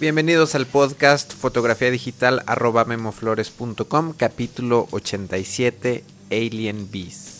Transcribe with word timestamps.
Bienvenidos 0.00 0.54
al 0.54 0.64
podcast 0.66 1.32
fotografía 1.34 1.90
digital 1.90 2.44
arroba 2.46 2.84
memoflores.com 2.84 4.12
capítulo 4.12 4.86
87 4.92 6.04
Alien 6.30 6.88
Bees. 6.88 7.37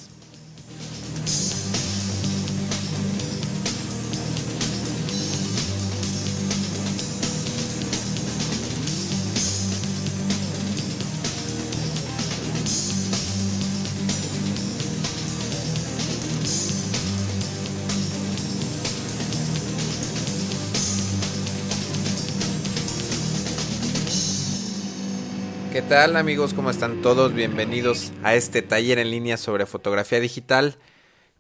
Tal 25.89 26.17
amigos? 26.17 26.53
¿Cómo 26.53 26.69
están 26.69 27.01
todos? 27.01 27.33
Bienvenidos 27.33 28.13
a 28.23 28.35
este 28.35 28.61
taller 28.61 28.99
en 28.99 29.11
línea 29.11 29.39
sobre 29.39 29.65
fotografía 29.65 30.21
digital. 30.21 30.77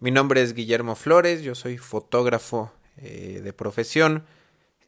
Mi 0.00 0.10
nombre 0.10 0.40
es 0.40 0.54
Guillermo 0.54 0.94
Flores, 0.94 1.42
yo 1.42 1.54
soy 1.54 1.76
fotógrafo 1.76 2.72
eh, 2.96 3.42
de 3.44 3.52
profesión. 3.52 4.24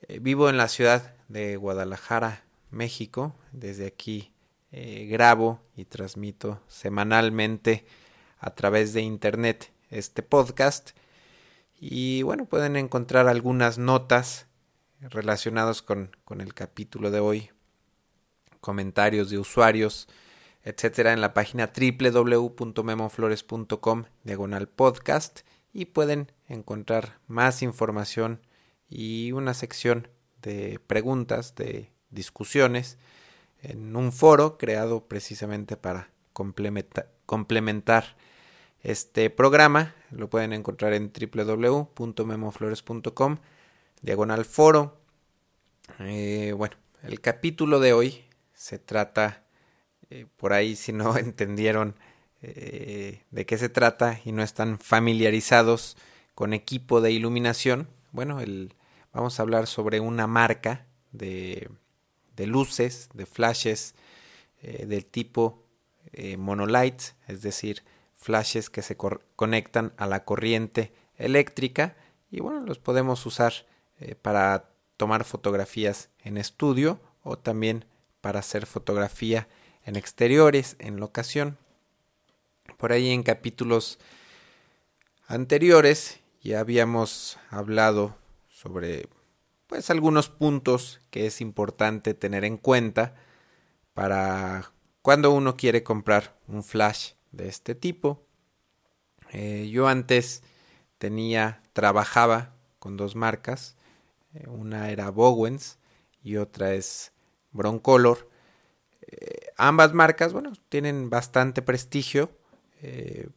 Eh, 0.08 0.18
vivo 0.18 0.48
en 0.48 0.56
la 0.56 0.66
ciudad 0.68 1.14
de 1.28 1.56
Guadalajara, 1.56 2.42
México. 2.70 3.34
Desde 3.52 3.86
aquí 3.86 4.32
eh, 4.72 5.06
grabo 5.10 5.60
y 5.76 5.84
transmito 5.84 6.62
semanalmente 6.66 7.84
a 8.38 8.54
través 8.54 8.94
de 8.94 9.02
internet 9.02 9.72
este 9.90 10.22
podcast. 10.22 10.92
Y 11.78 12.22
bueno, 12.22 12.46
pueden 12.46 12.76
encontrar 12.76 13.28
algunas 13.28 13.76
notas 13.76 14.46
relacionadas 15.00 15.82
con, 15.82 16.16
con 16.24 16.40
el 16.40 16.54
capítulo 16.54 17.10
de 17.10 17.20
hoy 17.20 17.50
comentarios 18.60 19.30
de 19.30 19.38
usuarios, 19.38 20.08
etcétera, 20.62 21.12
en 21.12 21.20
la 21.20 21.34
página 21.34 21.72
www.memoflores.com 21.74 24.04
diagonal 24.24 24.68
podcast 24.68 25.40
y 25.72 25.86
pueden 25.86 26.30
encontrar 26.48 27.18
más 27.26 27.62
información 27.62 28.40
y 28.88 29.32
una 29.32 29.54
sección 29.54 30.08
de 30.42 30.78
preguntas, 30.86 31.54
de 31.54 31.90
discusiones 32.10 32.98
en 33.62 33.96
un 33.96 34.12
foro 34.12 34.58
creado 34.58 35.06
precisamente 35.06 35.76
para 35.76 36.10
complementar 36.32 38.16
este 38.82 39.30
programa. 39.30 39.94
Lo 40.10 40.28
pueden 40.30 40.52
encontrar 40.52 40.92
en 40.94 41.12
www.memoflores.com 41.12 43.36
diagonal 44.02 44.44
foro. 44.44 44.98
Eh, 46.00 46.52
bueno, 46.56 46.76
el 47.02 47.20
capítulo 47.20 47.78
de 47.80 47.92
hoy 47.92 48.24
se 48.60 48.78
trata, 48.78 49.42
eh, 50.10 50.26
por 50.36 50.52
ahí 50.52 50.76
si 50.76 50.92
no 50.92 51.16
entendieron 51.16 51.94
eh, 52.42 53.24
de 53.30 53.46
qué 53.46 53.56
se 53.56 53.70
trata 53.70 54.20
y 54.22 54.32
no 54.32 54.42
están 54.42 54.78
familiarizados 54.78 55.96
con 56.34 56.52
equipo 56.52 57.00
de 57.00 57.10
iluminación, 57.10 57.88
bueno, 58.12 58.40
el, 58.40 58.74
vamos 59.14 59.40
a 59.40 59.44
hablar 59.44 59.66
sobre 59.66 59.98
una 59.98 60.26
marca 60.26 60.84
de, 61.10 61.70
de 62.36 62.46
luces, 62.46 63.08
de 63.14 63.24
flashes 63.24 63.94
eh, 64.62 64.84
del 64.84 65.06
tipo 65.06 65.64
monolight, 66.36 67.00
es 67.28 67.40
decir, 67.40 67.82
flashes 68.14 68.68
que 68.68 68.82
se 68.82 68.96
conectan 68.96 69.94
a 69.96 70.06
la 70.06 70.24
corriente 70.24 70.92
eléctrica 71.16 71.96
y 72.30 72.40
bueno, 72.40 72.60
los 72.60 72.78
podemos 72.78 73.24
usar 73.24 73.52
para 74.22 74.70
tomar 74.96 75.24
fotografías 75.24 76.10
en 76.24 76.36
estudio 76.36 77.00
o 77.22 77.38
también 77.38 77.84
para 78.20 78.40
hacer 78.40 78.66
fotografía 78.66 79.48
en 79.84 79.96
exteriores, 79.96 80.76
en 80.78 80.98
locación. 80.98 81.58
Por 82.76 82.92
ahí 82.92 83.10
en 83.10 83.22
capítulos 83.22 83.98
anteriores 85.26 86.20
ya 86.42 86.60
habíamos 86.60 87.38
hablado 87.50 88.16
sobre 88.48 89.08
pues 89.66 89.90
algunos 89.90 90.28
puntos 90.28 91.00
que 91.10 91.26
es 91.26 91.40
importante 91.40 92.14
tener 92.14 92.44
en 92.44 92.56
cuenta 92.56 93.14
para 93.94 94.72
cuando 95.02 95.30
uno 95.30 95.56
quiere 95.56 95.82
comprar 95.82 96.36
un 96.48 96.64
flash 96.64 97.12
de 97.32 97.48
este 97.48 97.74
tipo. 97.74 98.26
Eh, 99.32 99.68
yo 99.70 99.86
antes 99.86 100.42
tenía, 100.98 101.62
trabajaba 101.72 102.54
con 102.78 102.96
dos 102.96 103.14
marcas, 103.14 103.76
eh, 104.34 104.46
una 104.48 104.90
era 104.90 105.10
Bowens 105.10 105.78
y 106.22 106.36
otra 106.36 106.74
es 106.74 107.12
Broncolor. 107.52 108.28
Eh, 109.02 109.52
ambas 109.56 109.92
marcas, 109.92 110.32
bueno, 110.32 110.52
tienen 110.68 111.10
bastante 111.10 111.62
prestigio. 111.62 112.30
Eh, 112.82 113.28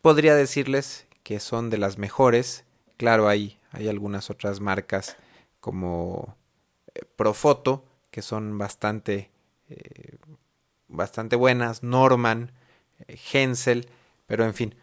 podría 0.00 0.34
decirles 0.34 1.06
que 1.22 1.40
son 1.40 1.70
de 1.70 1.78
las 1.78 1.98
mejores. 1.98 2.64
Claro, 2.96 3.28
hay, 3.28 3.58
hay 3.70 3.88
algunas 3.88 4.30
otras 4.30 4.60
marcas 4.60 5.16
como 5.60 6.36
eh, 6.94 7.00
Profoto 7.16 7.84
que 8.10 8.20
son 8.20 8.58
bastante, 8.58 9.30
bastante 10.86 11.34
buenas. 11.34 11.82
Norman, 11.82 12.52
Hensel, 13.32 13.88
pero 14.26 14.44
en 14.44 14.52
fin. 14.52 14.74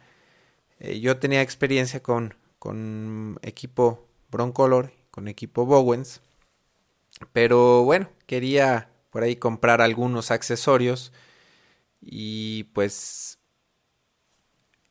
yo 0.79 1.19
tenía 1.19 1.43
experiencia 1.43 2.01
con, 2.01 2.33
con 2.57 3.37
equipo 3.43 4.07
Broncolor, 4.31 4.91
con 5.11 5.27
equipo 5.27 5.67
Bowens. 5.67 6.21
Pero 7.33 7.83
bueno, 7.83 8.09
quería 8.25 8.89
por 9.09 9.23
ahí 9.23 9.35
comprar 9.35 9.81
algunos 9.81 10.31
accesorios 10.31 11.11
y 12.01 12.65
pues 12.65 13.39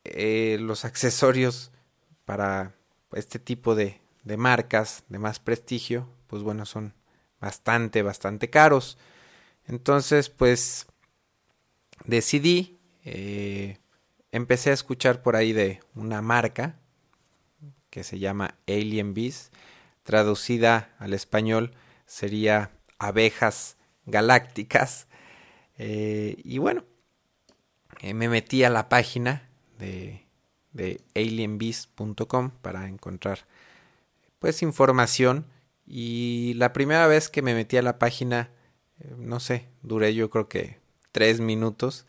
eh, 0.05 0.59
los 0.61 0.84
accesorios 0.84 1.72
para 2.25 2.75
este 3.12 3.39
tipo 3.39 3.75
de, 3.75 4.00
de 4.25 4.37
marcas 4.37 5.05
de 5.09 5.19
más 5.19 5.41
prestigio, 5.41 6.09
pues 6.27 6.43
bueno, 6.43 6.66
son 6.66 6.94
bastante, 7.41 8.03
bastante 8.03 8.50
caros. 8.50 8.99
Entonces, 9.66 10.28
pues 10.28 10.87
decidí, 12.05 12.78
eh, 13.05 13.78
empecé 14.33 14.71
a 14.71 14.75
escuchar 14.75 15.22
por 15.22 15.37
ahí 15.37 15.53
de 15.53 15.81
una 15.95 16.22
marca 16.22 16.78
que 17.91 18.05
se 18.05 18.19
llama 18.19 18.55
Alien 18.66 19.15
Bees, 19.15 19.50
traducida 20.03 20.95
al 20.99 21.15
español 21.15 21.75
sería 22.09 22.73
abejas 22.99 23.77
galácticas. 24.07 25.07
Eh, 25.77 26.37
y 26.43 26.59
bueno, 26.59 26.85
eh, 28.01 28.15
me 28.15 28.29
metí 28.29 28.65
a 28.65 28.71
la 28.71 28.89
página 28.89 29.49
de, 29.79 30.27
de 30.73 31.01
alienbeast.com 31.15 32.51
para 32.63 32.89
encontrar 32.89 33.47
pues 34.41 34.63
información. 34.63 35.47
Y 35.87 36.55
la 36.57 36.73
primera 36.73 37.07
vez 37.07 37.29
que 37.29 37.43
me 37.43 37.55
metí 37.55 37.77
a 37.77 37.83
la 37.83 37.99
página, 37.99 38.51
eh, 39.01 39.15
no 39.17 39.39
sé, 39.39 39.69
duré 39.83 40.15
yo 40.15 40.31
creo 40.31 40.49
que 40.49 40.81
tres 41.13 41.41
minutos. 41.41 42.07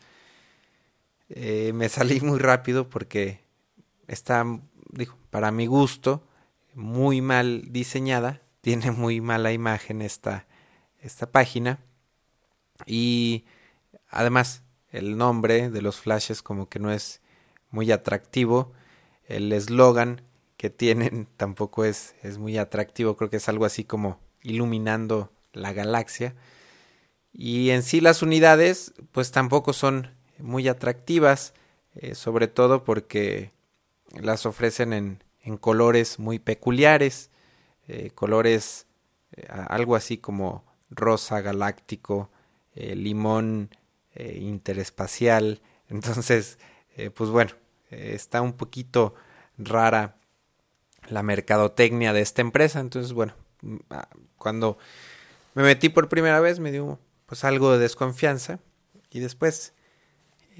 me 1.28 1.88
salí 1.88 2.20
muy 2.20 2.38
rápido 2.38 2.88
porque 2.88 3.40
está, 4.08 4.44
para 5.30 5.52
mi 5.52 5.66
gusto, 5.66 6.26
muy 6.74 7.20
mal 7.20 7.64
diseñada 7.70 8.42
tiene 8.60 8.90
muy 8.90 9.20
mala 9.20 9.52
imagen 9.52 10.02
esta, 10.02 10.46
esta 11.00 11.30
página. 11.30 11.80
Y 12.86 13.44
además 14.08 14.62
el 14.90 15.16
nombre 15.16 15.70
de 15.70 15.82
los 15.82 16.00
flashes 16.00 16.42
como 16.42 16.68
que 16.68 16.78
no 16.78 16.92
es 16.92 17.20
muy 17.70 17.92
atractivo. 17.92 18.72
El 19.24 19.52
eslogan 19.52 20.22
que 20.56 20.70
tienen 20.70 21.28
tampoco 21.36 21.84
es, 21.84 22.14
es 22.22 22.38
muy 22.38 22.58
atractivo. 22.58 23.16
Creo 23.16 23.30
que 23.30 23.38
es 23.38 23.48
algo 23.48 23.64
así 23.64 23.84
como 23.84 24.20
iluminando 24.42 25.32
la 25.52 25.72
galaxia. 25.72 26.34
Y 27.32 27.70
en 27.70 27.82
sí 27.82 28.00
las 28.00 28.22
unidades 28.22 28.92
pues 29.12 29.30
tampoco 29.30 29.72
son 29.72 30.10
muy 30.38 30.68
atractivas. 30.68 31.54
Eh, 31.96 32.14
sobre 32.14 32.46
todo 32.46 32.84
porque 32.84 33.50
las 34.12 34.46
ofrecen 34.46 34.92
en, 34.92 35.24
en 35.42 35.56
colores 35.56 36.18
muy 36.18 36.38
peculiares. 36.38 37.29
Eh, 37.92 38.12
colores 38.14 38.86
eh, 39.32 39.48
algo 39.48 39.96
así 39.96 40.16
como 40.16 40.64
rosa 40.90 41.40
galáctico, 41.40 42.30
eh, 42.76 42.94
limón 42.94 43.70
interespacial. 44.14 45.60
Entonces, 45.88 46.58
pues 47.14 47.30
bueno, 47.30 47.50
está 47.90 48.42
un 48.42 48.52
poquito 48.52 49.14
rara 49.58 50.16
la 51.08 51.24
mercadotecnia 51.24 52.12
de 52.12 52.20
esta 52.20 52.42
empresa. 52.42 52.78
Entonces, 52.78 53.12
bueno, 53.12 53.34
mm, 53.62 53.76
ah, 53.90 54.08
cuando 54.36 54.78
me 55.54 55.64
metí 55.64 55.88
por 55.88 56.08
primera 56.08 56.38
vez 56.38 56.60
me 56.60 56.70
dio 56.70 57.00
pues 57.26 57.42
algo 57.42 57.72
de 57.72 57.78
desconfianza 57.78 58.60
y 59.10 59.18
después 59.18 59.72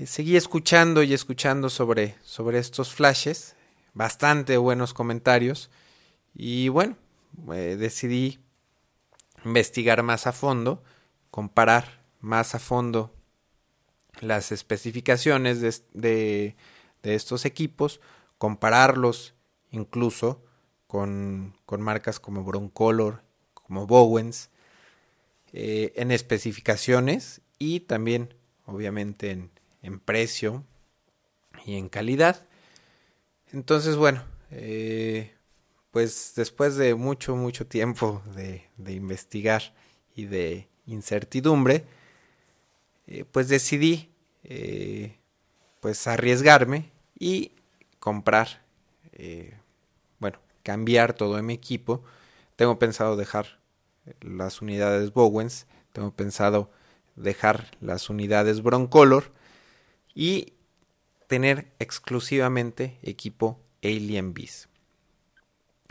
seguí 0.05 0.37
escuchando 0.37 1.05
y 1.05 1.15
escuchando 1.15 1.71
sobre, 1.71 2.17
sobre 2.23 2.59
estos 2.59 2.93
flashes, 2.93 3.55
bastante 3.94 4.56
buenos 4.56 4.94
comentarios 4.94 5.71
y 6.35 6.69
bueno, 6.69 6.97
eh, 7.53 7.77
decidí 7.79 8.41
investigar 9.44 10.03
más 10.03 10.27
a 10.27 10.32
fondo, 10.32 10.82
comparar 11.31 12.05
más 12.21 12.55
a 12.55 12.59
fondo 12.59 13.15
las 14.21 14.53
especificaciones 14.53 15.61
de, 15.93 16.56
estos 17.03 17.44
equipos, 17.44 18.00
compararlos 18.38 19.35
incluso 19.71 20.44
con, 20.87 21.55
marcas 21.79 22.21
como 22.21 22.44
Broncolor, 22.44 23.23
como 23.55 23.87
Bowens, 23.87 24.50
eh, 25.53 25.93
en 25.97 26.11
especificaciones 26.11 27.41
y 27.59 27.81
también 27.81 28.35
obviamente 28.67 29.31
en, 29.31 29.50
en, 29.83 29.99
precio 29.99 30.65
y 31.65 31.76
en 31.76 31.88
calidad. 31.88 32.47
Entonces, 33.53 33.97
bueno, 33.97 34.25
eh, 34.50 35.35
pues 35.91 36.35
después 36.37 36.77
de 36.77 36.95
mucho, 36.95 37.37
mucho 37.37 37.67
tiempo 37.67 38.23
de, 38.35 38.69
investigar 38.93 39.75
y 40.15 40.27
de 40.27 40.69
incertidumbre, 40.87 41.85
eh, 43.07 43.25
pues 43.31 43.49
decidí 43.49 44.11
eh, 44.45 45.17
pues 45.81 46.07
arriesgarme 46.07 46.93
y 47.19 47.53
comprar, 47.99 48.63
eh, 49.13 49.55
bueno, 50.19 50.39
cambiar 50.63 51.13
todo 51.13 51.43
mi 51.43 51.55
equipo. 51.55 52.05
Tengo 52.57 52.79
pensado 52.79 53.17
dejar 53.17 53.59
las 54.21 54.63
unidades 54.63 55.13
Bowens, 55.13 55.67
tengo 55.93 56.13
pensado 56.15 56.71
dejar 57.17 57.71
las 57.81 58.11
unidades 58.11 58.63
Broncolor 58.63 59.33
y 60.15 60.55
tener 61.27 61.73
exclusivamente 61.79 62.99
equipo 63.03 63.61
Alien 63.83 64.35
Beast. 64.35 64.70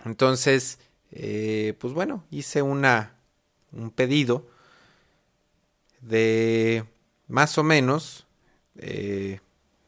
Entonces, 0.06 0.80
eh, 1.12 1.76
pues 1.80 1.94
bueno, 1.94 2.24
hice 2.32 2.62
una, 2.62 3.16
un 3.72 3.92
pedido 3.92 4.48
de 6.02 6.86
más 7.28 7.58
o 7.58 7.64
menos 7.64 8.28
eh, 8.78 9.40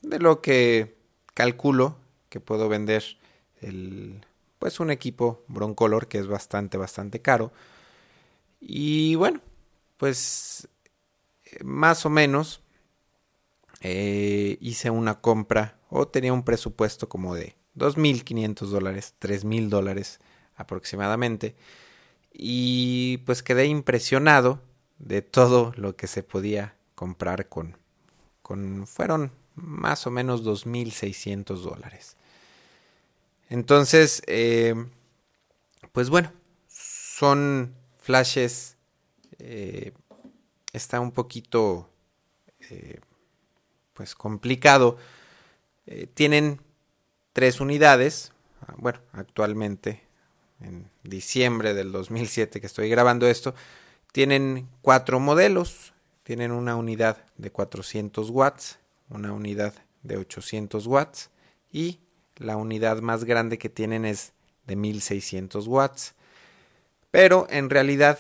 de 0.02 0.19
lo 0.19 0.42
que 0.42 0.96
calculo 1.34 1.98
que 2.30 2.40
puedo 2.40 2.69
vender 2.69 3.04
el, 3.62 4.25
pues 4.60 4.80
un 4.80 4.92
equipo 4.92 5.44
Broncolor 5.48 6.08
que 6.08 6.18
es 6.19 6.28
bastante, 6.28 6.78
bastante 6.78 7.22
caro. 7.22 7.52
Y 8.60 9.16
bueno, 9.16 9.42
pues 9.98 10.68
más 11.64 12.06
o 12.06 12.10
menos 12.10 12.62
eh, 13.81 14.57
hice 14.62 14.90
una 14.90 15.22
compra 15.22 15.78
o 15.90 16.07
tenía 16.07 16.34
un 16.34 16.44
presupuesto 16.44 17.10
como 17.10 17.36
de 17.36 17.56
2.500 17.75 18.68
dólares, 18.68 19.15
3.000 19.19 19.69
dólares 19.69 20.19
aproximadamente. 20.56 21.56
Y 22.33 23.18
pues 23.25 23.44
quedé 23.44 23.65
impresionado 23.65 24.62
de 25.00 25.21
todo 25.21 25.73
lo 25.75 25.95
que 25.95 26.07
se 26.07 26.23
podía 26.23 26.75
comprar 26.95 27.50
con... 27.50 27.77
con 28.41 28.88
fueron 28.88 29.31
más 29.56 30.07
o 30.07 30.12
menos 30.12 30.44
2.600 30.44 31.57
dólares. 31.62 32.15
Entonces, 33.50 34.21
eh, 34.27 34.75
pues 35.91 36.09
bueno, 36.09 36.31
son 36.68 37.75
flashes... 38.00 38.77
Eh, 39.39 39.94
está 40.73 41.00
un 41.00 41.12
poquito... 41.12 41.89
Eh, 42.69 43.00
pues 43.94 44.15
complicado. 44.15 44.97
tienen 46.13 46.62
tres 47.33 47.60
unidades. 47.60 48.31
Ah, 48.62 48.74
bueno, 48.78 49.00
actualmente 49.13 50.01
en 50.60 50.89
diciembre 51.04 51.74
del 51.74 51.92
2007 51.92 52.62
que 52.62 52.68
estoy 52.68 52.89
grabando 52.89 53.28
esto, 53.28 53.56
tienen 54.12 54.68
cuatro 54.81 55.19
modelos. 55.19 55.94
Tienen 56.24 56.51
una 56.51 56.75
unidad 56.75 57.25
de 57.38 57.51
400 57.51 58.30
watts, 58.30 58.80
una 59.10 59.33
unidad 59.33 59.74
de 60.04 60.18
800 60.18 60.86
watts 60.88 61.31
y 61.72 62.00
la 62.38 62.57
unidad 62.57 63.01
más 63.01 63.24
grande 63.24 63.57
que 63.57 63.69
tienen 63.69 64.06
es 64.06 64.33
de 64.68 64.75
1600 64.75 65.68
watts. 65.68 66.13
Pero 67.10 67.48
en 67.50 67.69
realidad 67.69 68.19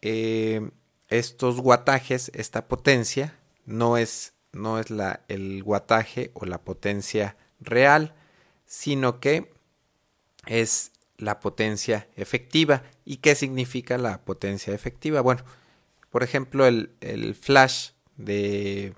eh, 0.00 0.70
estos 1.08 1.58
wattajes, 1.58 2.30
esta 2.34 2.68
potencia, 2.68 3.38
no 3.66 3.96
es, 3.96 4.34
no 4.52 4.78
es 4.78 4.90
la, 4.90 5.24
el 5.28 5.62
wattaje 5.64 6.30
o 6.34 6.44
la 6.46 6.62
potencia 6.62 7.36
real, 7.60 8.14
sino 8.74 9.20
que 9.20 9.52
es 10.46 10.90
la 11.16 11.38
potencia 11.38 12.08
efectiva. 12.16 12.82
¿Y 13.04 13.18
qué 13.18 13.36
significa 13.36 13.98
la 13.98 14.24
potencia 14.24 14.74
efectiva? 14.74 15.20
Bueno, 15.20 15.44
por 16.10 16.24
ejemplo, 16.24 16.66
el, 16.66 17.36
flash 17.40 17.90
de 18.16 18.94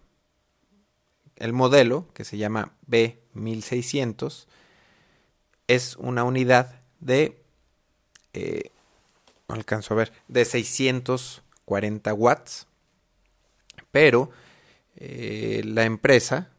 el 1.37 1.53
modelo 1.53 2.09
que 2.15 2.25
se 2.25 2.39
llama 2.39 2.73
B1600 2.89 4.47
es 5.69 5.97
una 5.97 6.25
unidad 6.25 6.81
de 7.01 7.43
eh, 8.33 8.71
alcanzo 9.47 9.93
a 9.93 9.99
ver 9.99 10.13
de 10.27 10.47
640 10.47 12.15
watts 12.15 12.67
pero 13.91 14.31
eh, 14.97 15.61
la 15.65 15.85
empresa 15.85 16.51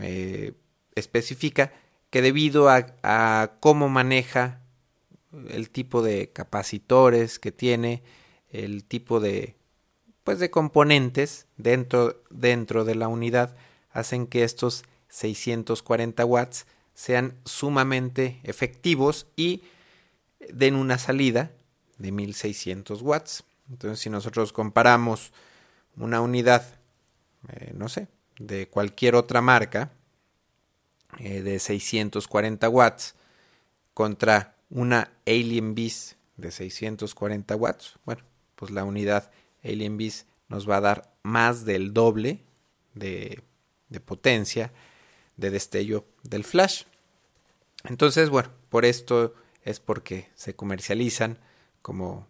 eh, 0.00 0.52
especifica 0.94 1.72
que 2.14 2.22
debido 2.22 2.70
a, 2.70 3.56
cómo 3.58 3.88
maneja 3.88 4.60
el 5.48 5.68
tipo 5.68 6.00
de 6.00 6.30
capacitores 6.30 7.40
que 7.40 7.50
tiene, 7.50 8.04
el 8.52 8.84
tipo 8.84 9.18
de 9.18 9.56
pues 10.22 10.38
de 10.38 10.48
componentes 10.48 11.48
dentro, 11.56 12.22
dentro 12.30 12.84
de 12.84 12.94
la 12.94 13.08
unidad 13.08 13.56
hacen 13.90 14.28
que 14.28 14.44
estos 14.44 14.84
640 15.08 16.24
watts 16.24 16.66
sean 16.94 17.34
sumamente 17.44 18.38
efectivos 18.44 19.26
y 19.34 19.64
den 20.52 20.76
una 20.76 20.98
salida 20.98 21.50
de 21.98 22.12
1600 22.12 23.02
watts. 23.02 23.42
Entonces, 23.68 23.98
si 23.98 24.08
nosotros 24.08 24.52
comparamos 24.52 25.32
una 25.96 26.20
unidad, 26.20 26.78
eh, 27.48 27.72
no 27.74 27.88
sé, 27.88 28.06
de 28.38 28.68
cualquier 28.68 29.16
otra 29.16 29.40
marca, 29.40 29.90
eh, 31.18 31.42
de 31.42 31.58
640 31.58 32.68
watts 32.68 33.14
contra 33.92 34.56
una 34.70 35.12
Alien 35.26 35.74
Beast 35.74 36.14
de 36.36 36.50
640 36.50 37.54
watts, 37.56 37.98
bueno, 38.04 38.22
pues 38.56 38.70
la 38.70 38.84
unidad 38.84 39.30
Alien 39.62 39.96
Beast 39.96 40.26
nos 40.48 40.68
va 40.68 40.78
a 40.78 40.80
dar 40.80 41.14
más 41.22 41.64
del 41.64 41.94
doble 41.94 42.40
de, 42.94 43.42
de 43.88 44.00
potencia 44.00 44.72
de 45.36 45.50
destello 45.50 46.04
del 46.22 46.44
flash. 46.44 46.84
Entonces, 47.84 48.30
bueno, 48.30 48.50
por 48.68 48.84
esto 48.84 49.34
es 49.62 49.80
porque 49.80 50.28
se 50.34 50.54
comercializan 50.54 51.38
como 51.82 52.28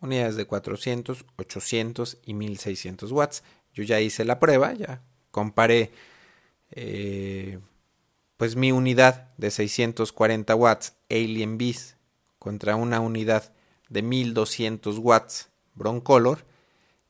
unidades 0.00 0.36
de 0.36 0.46
400, 0.46 1.24
800 1.36 2.18
y 2.24 2.34
1600 2.34 3.12
watts. 3.12 3.42
Yo 3.72 3.82
ya 3.82 4.00
hice 4.00 4.24
la 4.24 4.38
prueba, 4.38 4.72
ya 4.74 5.02
comparé 5.30 5.90
eh, 6.70 7.58
pues 8.36 8.56
mi 8.56 8.72
unidad 8.72 9.32
de 9.36 9.50
640 9.50 10.54
watts 10.54 10.94
Alien 11.10 11.58
Beast 11.58 11.96
contra 12.38 12.76
una 12.76 13.00
unidad 13.00 13.52
de 13.88 14.02
1200 14.02 14.98
watts 14.98 15.50
Broncolor 15.74 16.44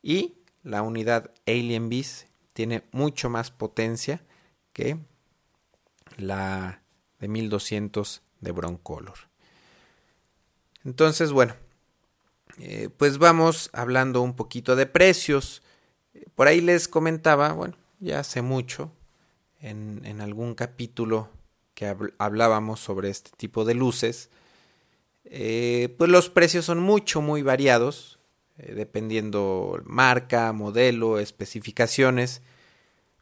y 0.01 0.35
la 0.63 0.81
unidad 0.81 1.31
Alien 1.47 1.89
Beast 1.89 2.27
tiene 2.53 2.83
mucho 2.91 3.29
más 3.29 3.51
potencia 3.51 4.23
que 4.73 4.97
la 6.17 6.81
de 7.19 7.27
1200 7.27 8.21
de 8.41 8.51
Broncolor. 8.51 9.17
Entonces, 10.83 11.31
bueno, 11.31 11.55
eh, 12.59 12.89
pues 12.95 13.17
vamos 13.17 13.69
hablando 13.73 14.21
un 14.21 14.35
poquito 14.35 14.75
de 14.75 14.85
precios. 14.85 15.63
Por 16.35 16.47
ahí 16.47 16.61
les 16.61 16.87
comentaba, 16.87 17.51
bueno, 17.53 17.75
ya 17.99 18.19
hace 18.19 18.41
mucho, 18.41 18.91
en, 19.65 20.21
algún 20.21 20.53
capítulo 20.53 21.29
que 21.73 21.93
hablábamos 22.19 22.79
sobre 22.79 23.09
este 23.09 23.31
tipo 23.35 23.65
de 23.65 23.73
luces, 23.73 24.29
eh, 25.25 25.93
pues 25.97 26.09
los 26.09 26.29
precios 26.29 26.65
son 26.65 26.79
mucho, 26.79 27.21
muy 27.21 27.41
variados, 27.41 28.19
eh, 28.57 28.73
dependiendo 28.75 29.81
marca, 29.85 30.53
modelo, 30.53 31.19
especificaciones, 31.19 32.43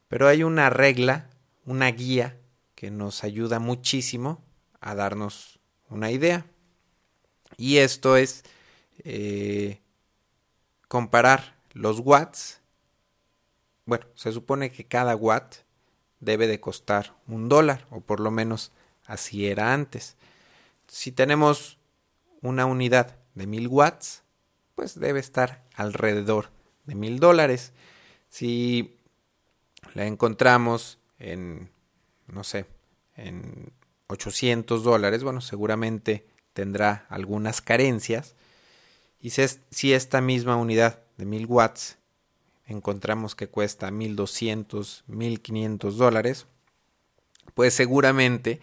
pero 0.10 0.28
hay 0.28 0.44
una 0.44 0.70
regla, 0.70 1.30
una 1.66 1.90
guía 1.90 2.38
que 2.76 2.92
nos 2.92 3.24
ayuda 3.24 3.60
muchísimo 3.60 4.44
a 4.82 4.96
darnos 4.96 5.60
una 5.90 6.12
idea. 6.12 6.46
Y 7.56 7.78
esto 7.78 8.18
es 8.18 8.44
eh, 9.06 9.80
comparar 10.90 11.56
los 11.72 12.00
watts. 12.00 12.60
Bueno, 13.86 14.06
se 14.16 14.32
supone 14.34 14.72
que 14.72 14.86
cada 14.86 15.16
watt 15.16 15.64
debe 16.24 16.48
de 16.48 16.60
costar 16.60 17.16
un 17.28 17.50
dólar, 17.50 17.86
o 17.90 18.02
por 18.02 18.20
lo 18.20 18.32
menos 18.32 18.72
así 19.06 19.48
era 19.48 19.74
antes. 19.74 20.16
Si 20.88 21.12
tenemos 21.12 21.78
una 22.42 22.66
unidad 22.66 23.18
de 23.36 23.48
1000 23.48 23.68
watts, 23.68 24.24
pues 24.76 25.00
debe 25.00 25.20
estar 25.20 25.64
alrededor 25.76 26.50
de 26.86 26.96
mil 26.96 27.20
dólares. 27.20 27.74
Si 28.30 28.98
la 29.94 30.06
encontramos 30.06 31.00
en, 31.20 31.70
no 32.28 32.44
sé, 32.44 32.66
en 33.16 33.72
800 34.08 34.84
dólares, 34.84 35.24
bueno, 35.24 35.42
seguramente 35.42 36.26
tendrá 36.54 37.06
algunas 37.10 37.62
carencias. 37.62 38.36
Y 39.20 39.30
si 39.30 39.94
esta 39.94 40.22
misma 40.22 40.58
unidad 40.58 41.02
de 41.18 41.26
1000 41.26 41.46
watts 41.46 41.98
encontramos 42.66 43.36
que 43.36 43.48
cuesta 43.48 43.92
1200, 43.92 45.04
1500 45.08 45.98
dólares, 45.98 46.48
pues 47.54 47.74
seguramente 47.74 48.60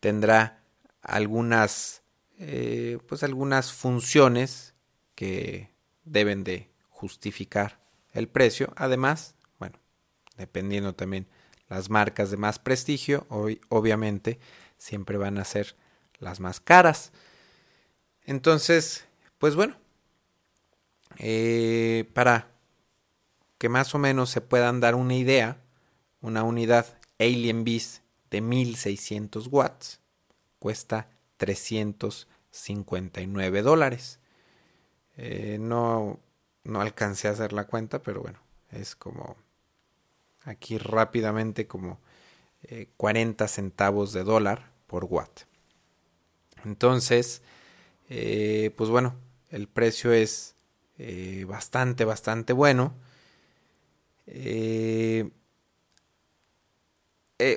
tendrá 0.00 0.62
algunas, 1.02 2.02
eh, 2.38 2.98
pues 3.08 3.22
algunas 3.22 3.72
funciones 3.72 4.74
que 5.14 5.70
deben 6.04 6.44
de 6.44 6.68
justificar 6.90 7.80
el 8.12 8.28
precio. 8.28 8.72
Además, 8.76 9.34
bueno, 9.58 9.78
dependiendo 10.36 10.94
también 10.94 11.26
las 11.68 11.90
marcas 11.90 12.30
de 12.30 12.36
más 12.36 12.58
prestigio, 12.58 13.26
hoy, 13.28 13.60
obviamente 13.68 14.38
siempre 14.78 15.18
van 15.18 15.38
a 15.38 15.44
ser 15.44 15.76
las 16.18 16.40
más 16.40 16.60
caras. 16.60 17.12
Entonces, 18.24 19.06
pues 19.38 19.54
bueno, 19.54 19.76
eh, 21.18 22.08
para 22.14 22.48
que 23.58 23.68
más 23.68 23.94
o 23.94 23.98
menos 23.98 24.30
se 24.30 24.40
puedan 24.40 24.80
dar 24.80 24.94
una 24.94 25.14
idea, 25.14 25.58
una 26.20 26.44
unidad 26.44 26.86
Alien 27.18 27.64
Beast 27.64 28.02
de 28.30 28.40
1600 28.40 29.48
watts 29.48 30.00
cuesta 30.58 31.10
359 31.36 33.60
dólares. 33.62 34.20
Eh, 35.16 35.58
no, 35.60 36.18
no 36.64 36.80
alcancé 36.80 37.28
a 37.28 37.32
hacer 37.32 37.52
la 37.52 37.64
cuenta, 37.64 38.00
pero 38.02 38.22
bueno, 38.22 38.38
es 38.70 38.94
como 38.94 39.36
aquí 40.44 40.78
rápidamente 40.78 41.66
como 41.66 41.98
40 42.96 43.44
eh, 43.44 43.48
centavos 43.48 44.12
de 44.12 44.22
dólar 44.22 44.70
por 44.86 45.04
watt. 45.04 45.40
Entonces, 46.64 47.42
eh, 48.08 48.72
pues 48.76 48.88
bueno, 48.90 49.16
el 49.50 49.66
precio 49.68 50.12
es 50.12 50.54
bastante, 51.46 52.04
bastante 52.04 52.52
bueno. 52.52 52.92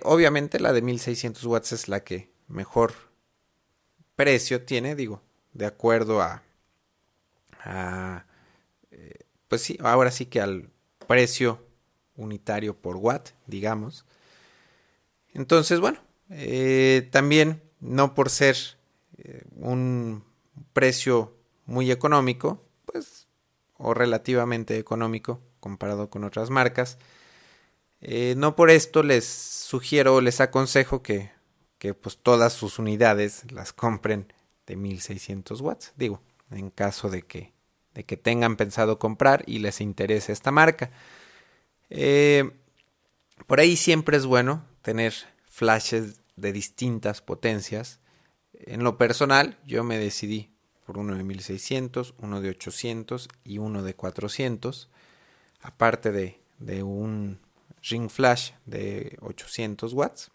Obviamente 0.04 0.60
la 0.60 0.74
de 0.74 0.82
1600 0.82 1.44
watts 1.46 1.72
es 1.74 1.88
la 1.88 2.04
que 2.04 2.32
mejor 2.48 2.94
precio 4.16 4.63
tiene, 4.63 4.96
digo, 4.96 5.22
de 5.54 5.66
acuerdo 5.66 6.22
a, 6.22 6.44
eh, 8.92 9.20
pues 9.48 9.62
sí, 9.62 9.78
ahora 9.82 10.12
sí 10.12 10.25
que 10.25 10.42
al 10.42 10.70
precio 11.08 11.66
unitario 12.16 12.75
por 12.75 12.98
watt, 12.98 13.30
digamos. 13.48 14.06
Entonces, 15.34 15.80
bueno, 15.80 16.00
eh, 16.30 17.10
también 17.12 17.62
no 17.80 18.13
por 18.13 18.30
ser 18.30 18.56
eh, 19.18 19.44
un 19.56 20.24
precio 20.74 21.36
muy 21.66 21.92
económico, 21.92 22.63
pues, 22.86 23.28
o 23.78 23.94
relativamente 23.94 24.78
económico 24.78 25.42
comparado 25.62 26.10
con 26.10 26.25
otras 26.25 26.50
marcas, 26.50 26.98
no 28.36 28.56
por 28.58 28.70
esto 28.70 29.03
les 29.03 29.25
sugiero, 29.25 30.20
les 30.20 30.41
aconsejo 30.41 31.01
que 31.01 31.32
que 31.82 31.96
pues 31.96 32.20
todas 32.20 32.53
sus 32.53 32.77
unidades 32.77 33.51
las 33.51 33.74
compren 33.74 34.32
de 34.68 34.75
1600 34.75 35.62
watts. 35.62 35.94
Digo, 35.96 36.22
en 36.51 36.70
caso 36.70 37.10
de 37.10 37.24
que, 37.24 37.53
de 37.96 38.03
que 38.03 38.18
tengan 38.18 38.56
pensado 38.56 39.00
comprar 39.00 39.44
y 39.48 39.58
les 39.58 39.82
interese 39.82 40.32
esta 40.32 40.51
marca. 40.51 40.91
Eh, 41.89 42.51
por 43.48 43.60
ahí 43.60 43.75
siempre 43.75 44.15
es 44.15 44.27
bueno 44.27 44.63
tener 44.84 45.12
flashes 45.50 46.22
de 46.36 46.53
distintas 46.53 47.24
potencias. 47.24 48.00
En 48.53 48.84
lo 48.84 49.00
personal, 49.00 49.58
yo 49.65 49.84
me 49.84 49.98
decidí 49.98 50.51
por 50.86 51.00
uno 51.00 51.15
de 51.15 51.24
1600, 51.24 52.13
uno 52.20 52.41
de 52.41 52.50
800 52.50 53.27
y 53.44 53.58
uno 53.58 53.82
de 53.82 53.96
400. 53.96 54.91
Aparte 55.62 56.12
de, 56.12 56.39
de 56.60 56.84
un 56.84 57.39
ring 57.84 58.10
flash 58.10 58.51
de 58.65 59.18
800 59.22 59.94
watts. 59.94 60.32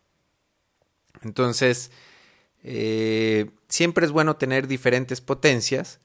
Entonces, 1.22 1.90
eh, 2.62 3.50
siempre 3.68 4.06
es 4.06 4.12
bueno 4.12 4.36
tener 4.36 4.66
diferentes 4.66 5.20
potencias, 5.20 6.00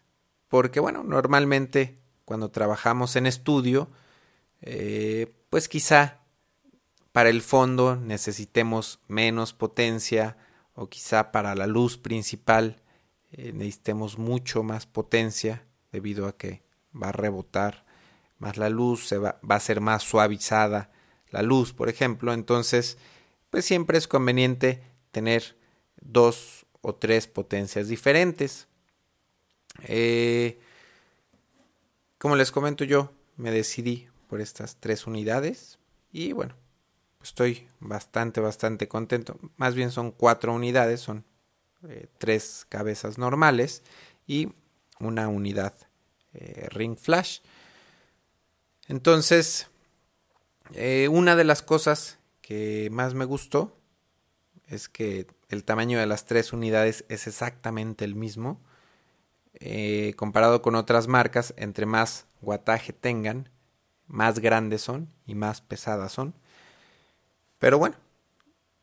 porque 0.47 0.79
bueno, 0.79 1.03
normalmente 1.03 1.97
cuando 2.25 2.49
trabajamos 2.49 3.15
en 3.15 3.25
estudio, 3.25 3.89
eh, 4.61 5.33
pues 5.49 5.67
quizá 5.67 6.19
para 7.11 7.29
el 7.29 7.41
fondo 7.41 7.95
necesitemos 7.95 8.99
menos 9.07 9.53
potencia 9.53 10.37
o 10.75 10.87
quizá 10.87 11.31
para 11.31 11.55
la 11.55 11.67
luz 11.67 11.97
principal 11.97 12.81
eh, 13.31 13.51
necesitemos 13.53 14.17
mucho 14.17 14.63
más 14.63 14.85
potencia 14.85 15.65
debido 15.91 16.27
a 16.27 16.37
que 16.37 16.63
va 16.95 17.09
a 17.09 17.13
rebotar 17.13 17.85
más 18.41 18.57
la 18.57 18.69
luz, 18.69 19.07
se 19.07 19.17
va, 19.17 19.39
va 19.49 19.55
a 19.55 19.59
ser 19.59 19.79
más 19.79 20.03
suavizada 20.03 20.91
la 21.29 21.43
luz, 21.43 21.73
por 21.73 21.89
ejemplo. 21.89 22.33
Entonces, 22.33 22.97
pues 23.49 23.65
siempre 23.65 23.97
es 23.97 24.07
conveniente 24.07 24.83
tener 25.11 25.55
dos 26.01 26.65
o 26.81 26.95
tres 26.95 27.27
potencias 27.27 27.87
diferentes. 27.87 28.67
Eh, 29.83 30.59
como 32.17 32.35
les 32.35 32.51
comento 32.51 32.83
yo, 32.83 33.11
me 33.37 33.51
decidí 33.51 34.07
por 34.27 34.41
estas 34.41 34.77
tres 34.77 35.07
unidades 35.07 35.79
y 36.11 36.33
bueno, 36.33 36.55
estoy 37.21 37.67
bastante, 37.79 38.41
bastante 38.41 38.87
contento. 38.87 39.37
Más 39.57 39.75
bien 39.75 39.91
son 39.91 40.11
cuatro 40.11 40.53
unidades, 40.53 40.99
son 40.99 41.25
eh, 41.87 42.07
tres 42.17 42.65
cabezas 42.69 43.17
normales 43.17 43.83
y 44.27 44.49
una 44.99 45.27
unidad 45.27 45.73
eh, 46.33 46.67
ring 46.69 46.97
flash. 46.97 47.39
Entonces, 48.91 49.69
una 51.09 51.37
de 51.37 51.45
las 51.45 51.61
cosas 51.61 52.19
que 52.41 52.89
más 52.91 53.13
me 53.13 53.23
gustó 53.23 53.73
es 54.67 54.89
que 54.89 55.27
el 55.47 55.63
tamaño 55.63 55.97
de 55.97 56.05
las 56.05 56.25
tres 56.25 56.51
unidades 56.51 57.05
es 57.07 57.25
exactamente 57.25 58.03
el 58.03 58.15
mismo. 58.15 58.59
Eh, 59.53 60.13
comparado 60.17 60.61
con 60.61 60.75
otras 60.75 61.07
marcas, 61.07 61.53
entre 61.55 61.85
más 61.85 62.25
guataje 62.41 62.91
tengan, 62.91 63.47
más 64.07 64.39
grandes 64.39 64.81
son 64.81 65.07
y 65.25 65.35
más 65.35 65.61
pesadas 65.61 66.11
son. 66.11 66.33
Pero 67.59 67.77
bueno, 67.77 67.95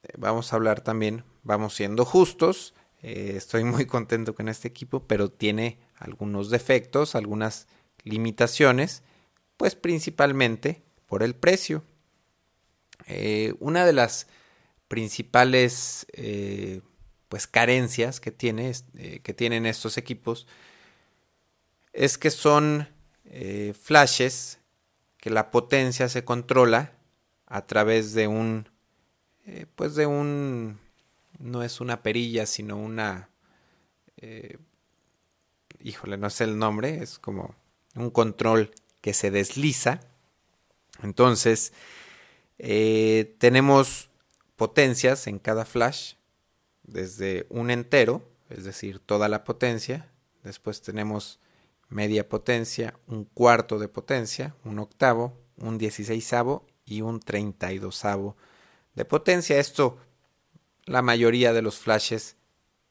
eh, 0.04 0.14
vamos 0.16 0.50
a 0.50 0.56
hablar 0.56 0.80
también, 0.80 1.22
vamos 1.42 1.74
siendo 1.74 2.06
justos. 2.06 2.72
Eh, 3.02 3.34
estoy 3.36 3.62
muy 3.64 3.84
contento 3.84 4.34
con 4.34 4.48
este 4.48 4.68
equipo, 4.68 5.02
pero 5.06 5.30
tiene 5.30 5.78
algunos 5.96 6.48
defectos, 6.48 7.14
algunas 7.14 7.66
limitaciones, 8.04 9.02
pues 9.58 9.74
principalmente 9.74 10.82
por 11.06 11.22
el 11.22 11.34
precio. 11.34 11.84
una 13.60 13.84
de 13.84 13.92
las 13.92 14.26
principales 14.88 16.06
eh, 16.12 16.80
pues 17.28 17.46
carencias 17.46 18.20
que, 18.20 18.32
tiene, 18.32 18.72
eh, 18.96 19.20
que 19.22 19.34
tienen 19.34 19.66
estos 19.66 19.98
equipos 19.98 20.46
es 21.92 22.16
que 22.16 22.30
son 22.30 22.88
eh, 23.26 23.74
flashes 23.78 24.60
que 25.18 25.30
la 25.30 25.50
potencia 25.50 26.08
se 26.08 26.24
controla 26.24 26.94
a 27.46 27.66
través 27.66 28.14
de 28.14 28.26
un 28.26 28.68
pues 29.76 29.94
de 29.94 30.04
un 30.04 30.78
no 31.38 31.62
es 31.62 31.80
una 31.80 32.02
perilla 32.02 32.44
sino 32.44 32.76
una 32.76 33.30
híjole 35.80 36.18
no 36.18 36.28
sé 36.28 36.44
el 36.44 36.58
nombre 36.58 37.02
es 37.02 37.18
como 37.18 37.54
un 37.94 38.10
control 38.10 38.70
que 39.00 39.14
se 39.14 39.30
desliza 39.30 40.00
entonces 41.02 41.72
tenemos 42.58 44.10
potencias 44.56 45.26
en 45.26 45.38
cada 45.38 45.64
flash, 45.64 46.14
desde 46.82 47.46
un 47.50 47.70
entero, 47.70 48.22
es 48.48 48.64
decir, 48.64 48.98
toda 48.98 49.28
la 49.28 49.44
potencia, 49.44 50.10
después 50.42 50.82
tenemos 50.82 51.38
media 51.88 52.28
potencia, 52.28 52.98
un 53.06 53.24
cuarto 53.24 53.78
de 53.78 53.88
potencia, 53.88 54.54
un 54.64 54.78
octavo, 54.78 55.38
un 55.58 55.78
dieciséisavo 55.78 56.66
y 56.84 57.02
un 57.02 57.20
treinta 57.20 57.72
y 57.72 57.78
dosavo 57.78 58.36
de 58.94 59.04
potencia. 59.04 59.58
Esto, 59.58 59.98
la 60.84 61.02
mayoría 61.02 61.52
de 61.52 61.62
los 61.62 61.78
flashes 61.78 62.36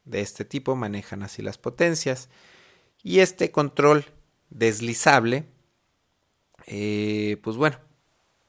de 0.05 0.21
este 0.21 0.45
tipo 0.45 0.75
manejan 0.75 1.23
así 1.23 1.41
las 1.41 1.57
potencias. 1.57 2.29
Y 3.03 3.19
este 3.19 3.51
control 3.51 4.05
deslizable, 4.49 5.45
eh, 6.67 7.37
pues 7.41 7.55
bueno, 7.55 7.79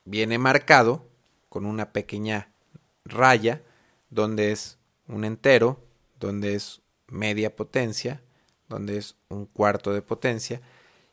viene 0.05 0.39
marcado 0.39 1.09
con 1.49 1.65
una 1.65 1.93
pequeña 1.93 2.51
raya, 3.05 3.63
donde 4.11 4.53
es 4.53 4.79
un 5.07 5.25
entero, 5.25 5.83
donde 6.19 6.55
es 6.55 6.83
media 7.07 7.55
potencia, 7.55 8.21
donde 8.69 8.99
es 8.99 9.17
un 9.29 9.47
cuarto 9.47 9.93
de 9.93 10.03
potencia, 10.03 10.61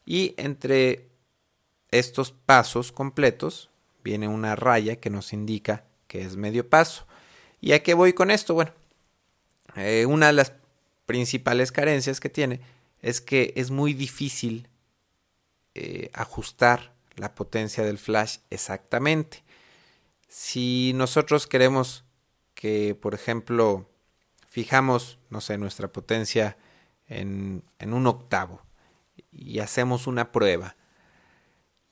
y 0.06 0.34
entre 0.38 1.10
estos 1.92 2.32
pasos 2.32 2.92
completos 2.92 3.70
viene 4.04 4.28
una 4.28 4.56
raya 4.56 4.98
que 4.98 5.10
nos 5.10 5.32
indica 5.32 5.86
que 6.08 6.22
es 6.22 6.36
medio 6.36 6.68
paso. 6.68 7.08
¿Y 7.62 7.72
a 7.72 7.82
qué 7.82 7.94
voy 7.94 8.14
con 8.14 8.32
esto? 8.32 8.54
Bueno, 8.54 8.72
eh, 9.76 10.06
una 10.06 10.28
de 10.28 10.34
las 10.34 10.54
principales 11.06 11.72
carencias 11.72 12.20
que 12.20 12.30
tiene 12.30 12.62
es 13.02 13.22
que 13.22 13.54
es 13.56 13.72
muy 13.72 13.94
difícil 13.94 14.68
eh, 15.76 16.10
ajustar 16.14 16.95
la 17.16 17.36
potencia 17.36 17.84
del 17.84 17.98
flash 17.98 18.38
exactamente. 18.50 19.44
Si 20.28 20.94
nosotros 20.96 21.48
queremos 21.48 22.04
que, 22.54 22.96
por 22.96 23.14
ejemplo, 23.14 23.90
fijamos, 24.48 25.20
no 25.30 25.42
sé, 25.42 25.58
nuestra 25.58 25.92
potencia 25.92 26.58
en, 27.08 27.64
en 27.80 27.94
un 27.94 28.08
octavo 28.08 28.62
y 29.32 29.60
hacemos 29.60 30.08
una 30.08 30.32
prueba 30.32 30.76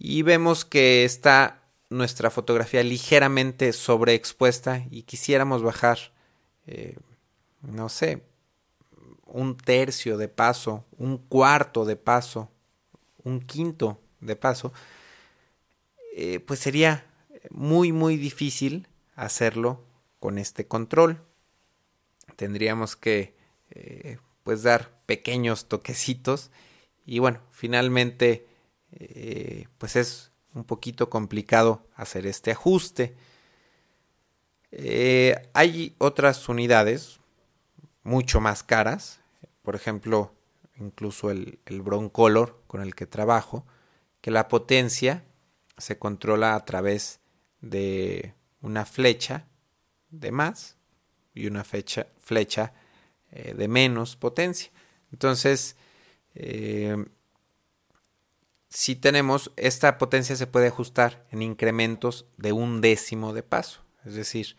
y 0.05 0.21
vemos 0.21 0.65
que 0.65 1.05
está 1.05 1.63
nuestra 1.89 2.29
fotografía 2.29 2.83
ligeramente 2.83 3.71
sobreexpuesta 3.71 4.83
y 4.91 5.03
quisiéramos 5.03 5.63
bajar, 5.63 5.97
eh, 6.67 6.97
no 7.61 7.87
sé, 7.87 8.23
un 9.25 9.55
tercio 9.55 10.17
de 10.17 10.27
paso, 10.27 10.83
un 10.97 11.17
cuarto 11.17 11.85
de 11.85 11.95
paso, 11.95 12.51
un 13.23 13.39
quinto 13.39 14.01
de 14.19 14.35
paso, 14.35 14.73
eh, 16.15 16.39
pues 16.39 16.59
sería 16.59 17.07
muy 17.49 17.91
muy 17.91 18.17
difícil 18.17 18.87
hacerlo 19.15 19.83
con 20.19 20.37
este 20.37 20.67
control. 20.67 21.23
Tendríamos 22.35 22.95
que 22.95 23.35
eh, 23.71 24.19
pues 24.43 24.61
dar 24.61 25.01
pequeños 25.07 25.67
toquecitos 25.67 26.51
y 27.03 27.17
bueno, 27.17 27.41
finalmente 27.49 28.45
eh, 28.91 29.65
pues 29.79 29.95
es 29.95 30.31
un 30.53 30.65
poquito 30.65 31.09
complicado 31.09 31.87
hacer 31.95 32.27
este 32.27 32.51
ajuste. 32.51 33.15
Hay 35.53 35.95
otras 35.97 36.47
unidades 36.47 37.19
mucho 38.03 38.39
más 38.39 38.61
caras, 38.61 39.19
por 39.63 39.75
ejemplo, 39.75 40.35
incluso 40.77 41.31
el, 41.31 41.59
el 41.65 41.81
Broncolor 41.81 42.61
con 42.67 42.81
el 42.81 42.93
que 42.93 43.07
trabajo, 43.07 43.65
que 44.21 44.29
la 44.29 44.47
potencia 44.47 45.23
se 45.83 45.99
controla 45.99 46.55
a 46.55 46.65
través 46.65 47.19
de 47.61 48.33
una 48.61 48.85
flecha 48.85 49.47
de 50.09 50.31
más 50.31 50.77
y 51.33 51.47
una 51.47 51.63
flecha, 51.63 52.73
eh, 53.31 53.53
de 53.53 53.67
menos 53.67 54.15
potencia. 54.15 54.71
Entonces, 55.11 55.75
si 58.73 58.95
tenemos, 58.95 59.51
esta 59.55 59.99
potencia 59.99 60.35
se 60.35 60.47
puede 60.47 60.67
ajustar 60.67 61.27
en 61.29 61.43
incrementos 61.43 62.25
de 62.37 62.53
un 62.53 62.81
décimo 62.81 63.31
de 63.31 63.43
paso. 63.43 63.83
Es 64.03 64.15
decir, 64.15 64.55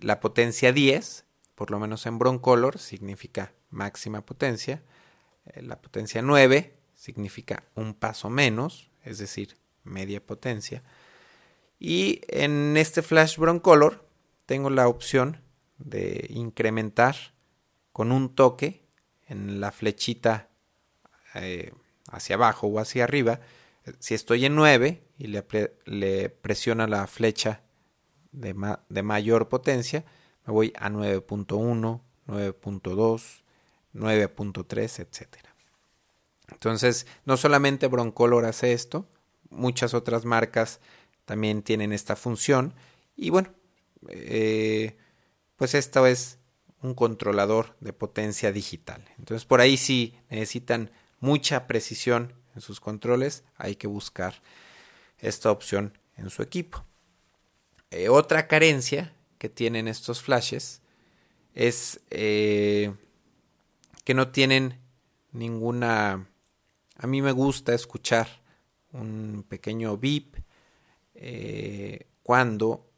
la 0.00 0.20
potencia 0.20 0.72
10, 0.72 1.24
por 1.54 1.70
lo 1.70 1.78
menos 1.78 2.04
en 2.04 2.18
Broncolor, 2.18 2.78
significa 2.78 3.54
máxima 3.70 4.24
potencia. 4.24 4.82
Eh, 5.46 5.62
la 5.62 5.80
potencia 5.80 6.20
9 6.20 6.74
significa 6.94 7.64
un 7.74 7.94
paso 7.94 8.28
menos, 8.28 8.90
es 9.02 9.16
decir, 9.16 9.56
media 9.84 10.24
potencia. 10.24 10.82
Y 11.78 12.20
en 12.28 12.76
este 12.76 13.02
Flash 13.02 13.36
Broncolor 13.38 14.06
tengo 14.46 14.70
la 14.70 14.88
opción 14.88 15.40
de 15.78 16.26
incrementar 16.28 17.16
con 17.92 18.12
un 18.12 18.34
toque 18.34 18.84
en 19.26 19.60
la 19.60 19.72
flechita 19.72 20.48
eh, 21.34 21.72
hacia 22.10 22.36
abajo 22.36 22.66
o 22.66 22.78
hacia 22.78 23.04
arriba, 23.04 23.40
si 23.98 24.14
estoy 24.14 24.44
en 24.44 24.54
9 24.54 25.02
y 25.18 25.26
le, 25.28 25.44
le 25.84 26.28
presiona 26.28 26.86
la 26.86 27.06
flecha 27.06 27.62
de, 28.32 28.54
de, 28.88 29.02
mayor 29.02 29.48
potencia, 29.48 30.04
me 30.46 30.52
voy 30.52 30.72
a 30.78 30.90
9.1, 30.90 32.00
9.2, 32.26 33.42
9.3, 33.94 35.00
etc. 35.00 35.26
Entonces, 36.50 37.06
no 37.24 37.36
solamente 37.36 37.86
Broncolor 37.86 38.44
hace 38.44 38.72
esto, 38.72 39.06
muchas 39.50 39.94
otras 39.94 40.24
marcas 40.24 40.80
también 41.24 41.62
tienen 41.62 41.92
esta 41.92 42.16
función. 42.16 42.74
Y 43.16 43.30
bueno, 43.30 43.52
eh, 44.08 44.96
pues 45.56 45.74
esto 45.74 46.06
es 46.06 46.38
un 46.82 46.94
controlador 46.94 47.76
de 47.80 47.92
potencia 47.92 48.52
digital. 48.52 49.04
Entonces, 49.18 49.44
por 49.44 49.60
ahí 49.60 49.76
sí 49.76 50.16
necesitan 50.30 50.90
mucha 51.18 51.66
precisión 51.66 52.34
en 52.54 52.60
sus 52.60 52.80
controles, 52.80 53.44
hay 53.56 53.76
que 53.76 53.86
buscar 53.86 54.42
esta 55.18 55.50
opción 55.50 55.98
en 56.16 56.30
su 56.30 56.42
equipo. 56.42 56.84
Eh, 57.90 58.08
otra 58.08 58.46
carencia 58.48 59.12
que 59.38 59.48
tienen 59.48 59.88
estos 59.88 60.22
flashes 60.22 60.80
es 61.54 62.00
eh, 62.10 62.94
que 64.04 64.14
no 64.14 64.28
tienen 64.28 64.80
ninguna... 65.32 66.28
A 66.96 67.06
mí 67.06 67.22
me 67.22 67.32
gusta 67.32 67.74
escuchar 67.74 68.39
un 68.92 69.44
pequeño 69.48 69.96
beep 69.96 70.36
eh, 71.14 72.06
cuando 72.22 72.90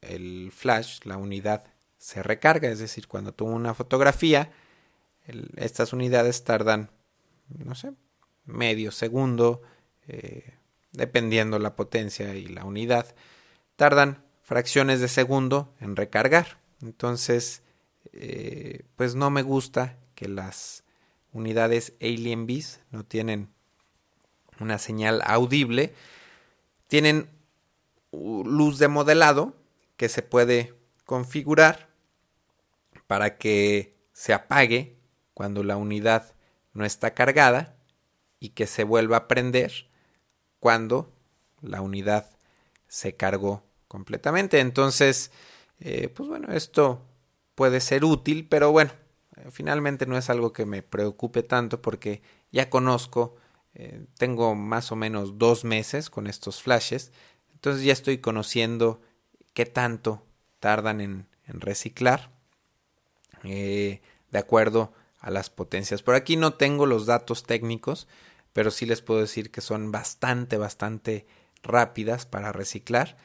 el 0.00 0.50
flash, 0.52 1.00
la 1.04 1.16
unidad, 1.16 1.64
se 1.98 2.22
recarga, 2.22 2.68
es 2.68 2.78
decir, 2.78 3.08
cuando 3.08 3.32
tomo 3.32 3.54
una 3.54 3.74
fotografía, 3.74 4.52
estas 5.56 5.94
unidades 5.94 6.44
tardan 6.44 6.90
no 7.48 7.74
sé, 7.74 7.92
medio 8.44 8.90
segundo, 8.90 9.62
eh, 10.08 10.54
dependiendo 10.92 11.58
la 11.58 11.76
potencia 11.76 12.34
y 12.34 12.46
la 12.46 12.64
unidad, 12.64 13.14
tardan 13.76 14.24
fracciones 14.42 15.00
de 15.00 15.08
segundo 15.08 15.74
en 15.80 15.96
recargar. 15.96 16.58
Entonces, 16.82 17.62
eh, 18.12 18.84
pues 18.96 19.14
no 19.14 19.30
me 19.30 19.42
gusta 19.42 19.98
que 20.14 20.28
las 20.28 20.84
unidades 21.32 21.94
Alien 22.00 22.46
Bees 22.46 22.80
no 22.90 23.04
tienen 23.04 23.50
una 24.60 24.78
señal 24.78 25.22
audible. 25.24 25.94
Tienen 26.88 27.28
luz 28.12 28.78
de 28.78 28.88
modelado 28.88 29.54
que 29.96 30.08
se 30.08 30.22
puede 30.22 30.74
configurar 31.04 31.88
para 33.06 33.36
que 33.36 33.94
se 34.12 34.32
apague 34.32 34.96
cuando 35.34 35.62
la 35.62 35.76
unidad 35.76 36.34
no 36.72 36.84
está 36.84 37.14
cargada 37.14 37.76
y 38.40 38.50
que 38.50 38.66
se 38.66 38.84
vuelva 38.84 39.16
a 39.16 39.28
prender 39.28 39.88
cuando 40.60 41.12
la 41.60 41.80
unidad 41.80 42.30
se 42.88 43.16
cargó 43.16 43.62
completamente. 43.88 44.60
Entonces, 44.60 45.30
eh, 45.80 46.08
pues 46.08 46.28
bueno, 46.28 46.52
esto 46.52 47.02
puede 47.54 47.80
ser 47.80 48.04
útil, 48.04 48.46
pero 48.48 48.72
bueno, 48.72 48.92
eh, 49.36 49.48
finalmente 49.50 50.06
no 50.06 50.16
es 50.16 50.30
algo 50.30 50.52
que 50.52 50.66
me 50.66 50.82
preocupe 50.82 51.42
tanto 51.42 51.80
porque 51.82 52.22
ya 52.50 52.70
conozco, 52.70 53.36
eh, 53.74 54.06
tengo 54.18 54.54
más 54.54 54.92
o 54.92 54.96
menos 54.96 55.38
dos 55.38 55.64
meses 55.64 56.10
con 56.10 56.26
estos 56.26 56.62
flashes, 56.62 57.12
entonces 57.52 57.84
ya 57.84 57.92
estoy 57.92 58.18
conociendo 58.18 59.00
qué 59.52 59.66
tanto 59.66 60.26
tardan 60.60 61.00
en, 61.00 61.28
reciclar 61.46 62.30
de 63.42 64.00
acuerdo 64.38 64.92
a 65.20 65.30
las 65.30 65.50
potencias. 65.50 66.02
Por 66.02 66.14
aquí 66.14 66.36
no 66.36 66.54
tengo 66.54 66.86
los 66.86 67.06
datos 67.06 67.44
técnicos, 67.44 68.08
pero 68.52 68.70
sí 68.70 68.86
les 68.86 69.02
puedo 69.02 69.20
decir 69.20 69.50
que 69.50 69.60
son 69.60 69.92
bastante, 69.92 70.56
bastante 70.56 71.26
rápidas 71.62 72.24
para 72.24 72.52
reciclar. 72.52 73.16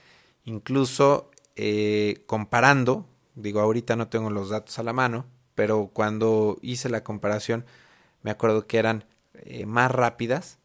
Incluso 0.43 1.31
eh, 1.55 2.23
comparando, 2.25 3.05
digo, 3.35 3.59
ahorita 3.59 3.95
no 3.95 4.07
tengo 4.07 4.29
los 4.29 4.49
datos 4.49 4.79
a 4.79 4.83
la 4.83 4.93
mano, 4.93 5.25
pero 5.55 5.91
cuando 5.93 6.57
hice 6.61 6.89
la 6.89 7.03
comparación 7.03 7.65
me 8.21 8.31
acuerdo 8.31 8.65
que 8.65 8.77
eran 8.77 9.05
eh, 9.45 9.65
más 9.65 9.91
rápidas 9.91 10.59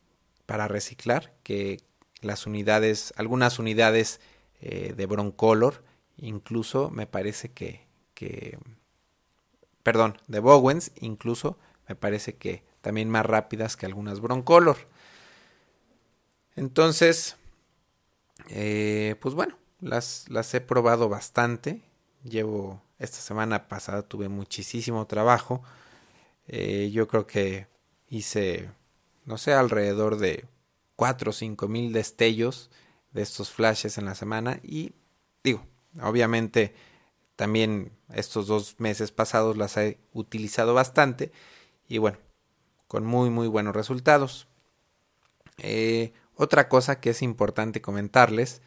para 0.46 0.68
reciclar 0.68 1.32
que 1.42 1.80
las 2.20 2.46
unidades, 2.46 3.12
algunas 3.16 3.58
unidades 3.58 4.20
eh, 4.60 4.94
de 4.96 5.06
Broncolor, 5.06 5.84
incluso 6.16 6.90
me 6.90 7.06
parece 7.06 7.52
que, 7.52 7.86
perdón, 9.82 10.18
de 10.26 10.40
Bowens, 10.40 10.92
incluso 11.00 11.58
me 11.88 11.94
parece 11.94 12.36
que 12.36 12.62
también 12.80 13.10
más 13.10 13.26
rápidas 13.26 13.76
que 13.76 13.86
algunas 13.86 14.20
Broncolor. 14.20 14.76
Entonces, 16.56 17.36
eh, 18.48 19.16
pues 19.20 19.34
bueno, 19.34 19.58
las, 19.80 20.26
las 20.28 20.52
he 20.54 20.60
probado 20.60 21.08
bastante. 21.08 21.82
Llevo, 22.22 22.82
esta 22.98 23.18
semana 23.18 23.68
pasada 23.68 24.02
tuve 24.02 24.28
muchísimo 24.28 25.06
trabajo. 25.06 25.62
Yo 26.46 27.08
creo 27.08 27.26
que 27.26 27.66
hice, 28.08 28.70
no 29.24 29.38
sé, 29.38 29.52
alrededor 29.52 30.18
de 30.18 30.44
4 30.96 31.30
o 31.30 31.32
5 31.32 31.68
mil 31.68 31.92
destellos 31.92 32.70
de 33.12 33.22
estos 33.22 33.50
flashes 33.50 33.98
en 33.98 34.04
la 34.04 34.14
semana. 34.14 34.60
Y 34.62 34.92
digo, 35.42 35.66
obviamente 36.00 36.74
también 37.36 37.92
estos 38.12 38.46
dos 38.46 38.76
meses 38.78 39.10
pasados 39.10 39.56
las 39.56 39.76
he 39.76 39.98
utilizado 40.12 40.74
bastante 40.74 41.32
y 41.88 41.98
bueno, 41.98 42.18
con 42.86 43.04
muy 43.04 43.30
muy 43.30 43.48
buenos 43.48 43.74
resultados. 43.74 44.46
Eh, 45.58 46.12
otra 46.36 46.68
cosa 46.68 47.00
que 47.00 47.10
es 47.10 47.22
importante 47.22 47.80
comentarles 47.80 48.62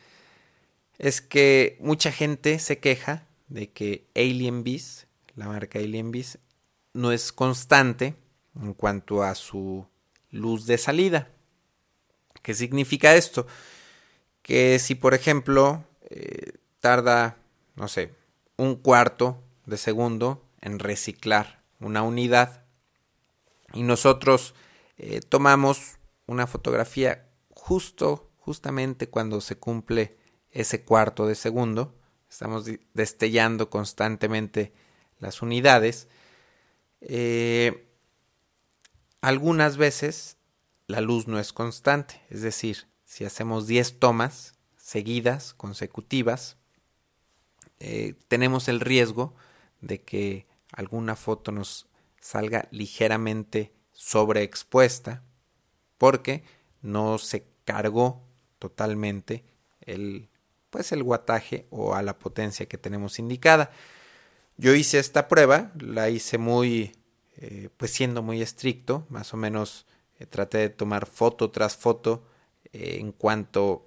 es 0.97 1.21
que 1.21 1.77
mucha 1.79 2.11
gente 2.11 2.59
se 2.59 2.79
queja 2.79 3.27
de 3.47 3.69
que 3.69 4.07
Alien 4.15 4.63
Beast, 4.63 5.03
la 5.35 5.47
marca 5.47 5.79
Alien 5.79 6.11
Beast, 6.11 6.37
no 6.93 7.11
es 7.11 7.31
constante 7.31 8.15
en 8.61 8.73
cuanto 8.73 9.23
a 9.23 9.35
su 9.35 9.87
luz 10.31 10.65
de 10.65 10.77
salida. 10.77 11.29
¿Qué 12.41 12.53
significa 12.53 13.15
esto? 13.15 13.47
Que 14.41 14.79
si 14.79 14.95
por 14.95 15.13
ejemplo 15.13 15.83
eh, 16.09 16.53
tarda, 16.79 17.37
no 17.75 17.87
sé, 17.87 18.13
un 18.57 18.75
cuarto 18.75 19.43
de 19.65 19.77
segundo 19.77 20.43
en 20.61 20.79
reciclar 20.79 21.63
una 21.79 22.01
unidad 22.01 22.63
y 23.73 23.83
nosotros 23.83 24.55
eh, 24.97 25.19
tomamos 25.21 25.97
una 26.25 26.47
fotografía 26.47 27.29
justo, 27.49 28.29
justamente 28.37 29.09
cuando 29.09 29.41
se 29.41 29.57
cumple 29.57 30.17
ese 30.51 30.83
cuarto 30.83 31.27
de 31.27 31.35
segundo, 31.35 31.95
estamos 32.29 32.65
destellando 32.93 33.69
constantemente 33.69 34.73
las 35.19 35.41
unidades, 35.41 36.07
eh, 37.01 37.86
algunas 39.27 39.75
veces 39.75 40.37
la 40.87 41.01
luz 41.01 41.27
no 41.27 41.37
es 41.37 41.51
constante, 41.51 42.21
es 42.29 42.43
decir, 42.43 42.87
si 43.03 43.25
hacemos 43.25 43.67
10 43.67 43.99
tomas 43.99 44.53
seguidas, 44.77 45.53
consecutivas, 45.53 46.55
eh, 47.81 48.15
tenemos 48.29 48.69
el 48.69 48.79
riesgo 48.79 49.35
de 49.81 50.01
que 50.01 50.47
alguna 50.71 51.17
foto 51.17 51.51
nos 51.51 51.89
salga 52.21 52.69
ligeramente 52.71 53.73
sobreexpuesta 53.91 55.23
porque 55.97 56.45
no 56.81 57.17
se 57.17 57.45
cargó 57.65 58.23
totalmente 58.59 59.43
el 59.81 60.29
pues 60.69 60.93
el 60.93 61.03
guataje 61.03 61.67
o 61.69 61.95
a 61.95 62.01
la 62.01 62.17
potencia 62.17 62.65
que 62.65 62.77
tenemos 62.77 63.19
indicada. 63.19 63.71
Yo 64.55 64.73
hice 64.73 64.99
esta 64.99 65.27
prueba, 65.27 65.73
la 65.79 66.09
hice 66.09 66.37
muy 66.37 66.93
eh, 67.39 67.69
pues 67.77 67.91
siendo 67.91 68.23
muy 68.23 68.41
estricto, 68.41 69.05
más 69.09 69.31
o 69.33 69.37
menos 69.37 69.85
eh, 70.19 70.25
traté 70.25 70.57
de 70.57 70.69
tomar 70.69 71.05
foto 71.05 71.51
tras 71.51 71.77
foto 71.77 72.23
eh, 72.73 72.97
en 72.99 73.11
cuanto 73.11 73.83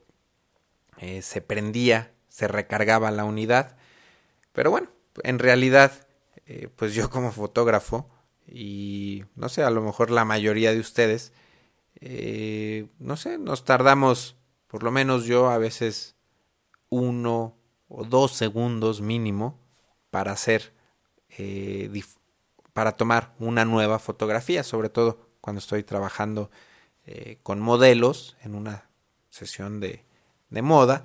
se 1.22 1.40
prendía, 1.40 2.12
se 2.28 2.46
recargaba 2.46 3.10
la 3.10 3.24
unidad. 3.24 3.78
Pero 4.52 4.70
bueno, 4.70 4.90
en 5.22 5.38
realidad 5.38 6.06
pues 6.76 6.94
yo 6.94 7.08
como 7.08 7.32
fotógrafo 7.32 8.10
y 8.46 9.24
no 9.34 9.48
sé, 9.48 9.62
a 9.62 9.70
lo 9.70 9.80
mejor 9.80 10.10
la 10.10 10.26
mayoría 10.26 10.72
de 10.72 10.80
ustedes, 10.80 11.32
no 12.98 13.16
sé, 13.16 13.38
nos 13.38 13.64
tardamos, 13.64 14.36
por 14.66 14.82
lo 14.82 14.90
menos 14.90 15.24
yo 15.24 15.48
a 15.48 15.56
veces 15.56 16.16
uno 16.90 17.56
o 17.88 18.04
dos 18.04 18.32
segundos 18.32 19.00
mínimo 19.00 19.58
para 20.10 20.32
hacer, 20.32 20.74
para 22.80 22.92
tomar 22.92 23.34
una 23.38 23.66
nueva 23.66 23.98
fotografía, 23.98 24.62
sobre 24.62 24.88
todo 24.88 25.18
cuando 25.42 25.58
estoy 25.58 25.82
trabajando 25.82 26.50
eh, 27.04 27.38
con 27.42 27.60
modelos 27.60 28.38
en 28.42 28.54
una 28.54 28.88
sesión 29.28 29.80
de, 29.80 30.06
de 30.48 30.62
moda. 30.62 31.04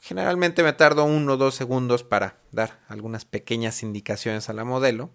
Generalmente 0.00 0.62
me 0.62 0.72
tardo 0.74 1.02
uno 1.02 1.32
o 1.32 1.36
dos 1.36 1.56
segundos 1.56 2.04
para 2.04 2.38
dar 2.52 2.78
algunas 2.86 3.24
pequeñas 3.24 3.82
indicaciones 3.82 4.48
a 4.48 4.52
la 4.52 4.62
modelo 4.62 5.10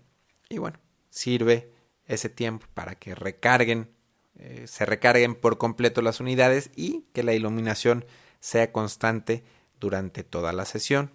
y 0.50 0.58
bueno, 0.58 0.78
sirve 1.10 1.72
ese 2.06 2.28
tiempo 2.28 2.68
para 2.74 2.96
que 2.96 3.16
recarguen, 3.16 3.92
eh, 4.36 4.66
se 4.68 4.86
recarguen 4.86 5.36
por 5.36 5.58
completo 5.58 6.02
las 6.02 6.20
unidades 6.20 6.70
y 6.76 7.06
que 7.14 7.24
la 7.24 7.34
iluminación 7.34 8.04
sea 8.42 8.74
constante 8.74 9.46
durante 9.80 10.26
toda 10.26 10.52
la 10.52 10.66
sesión. 10.66 11.14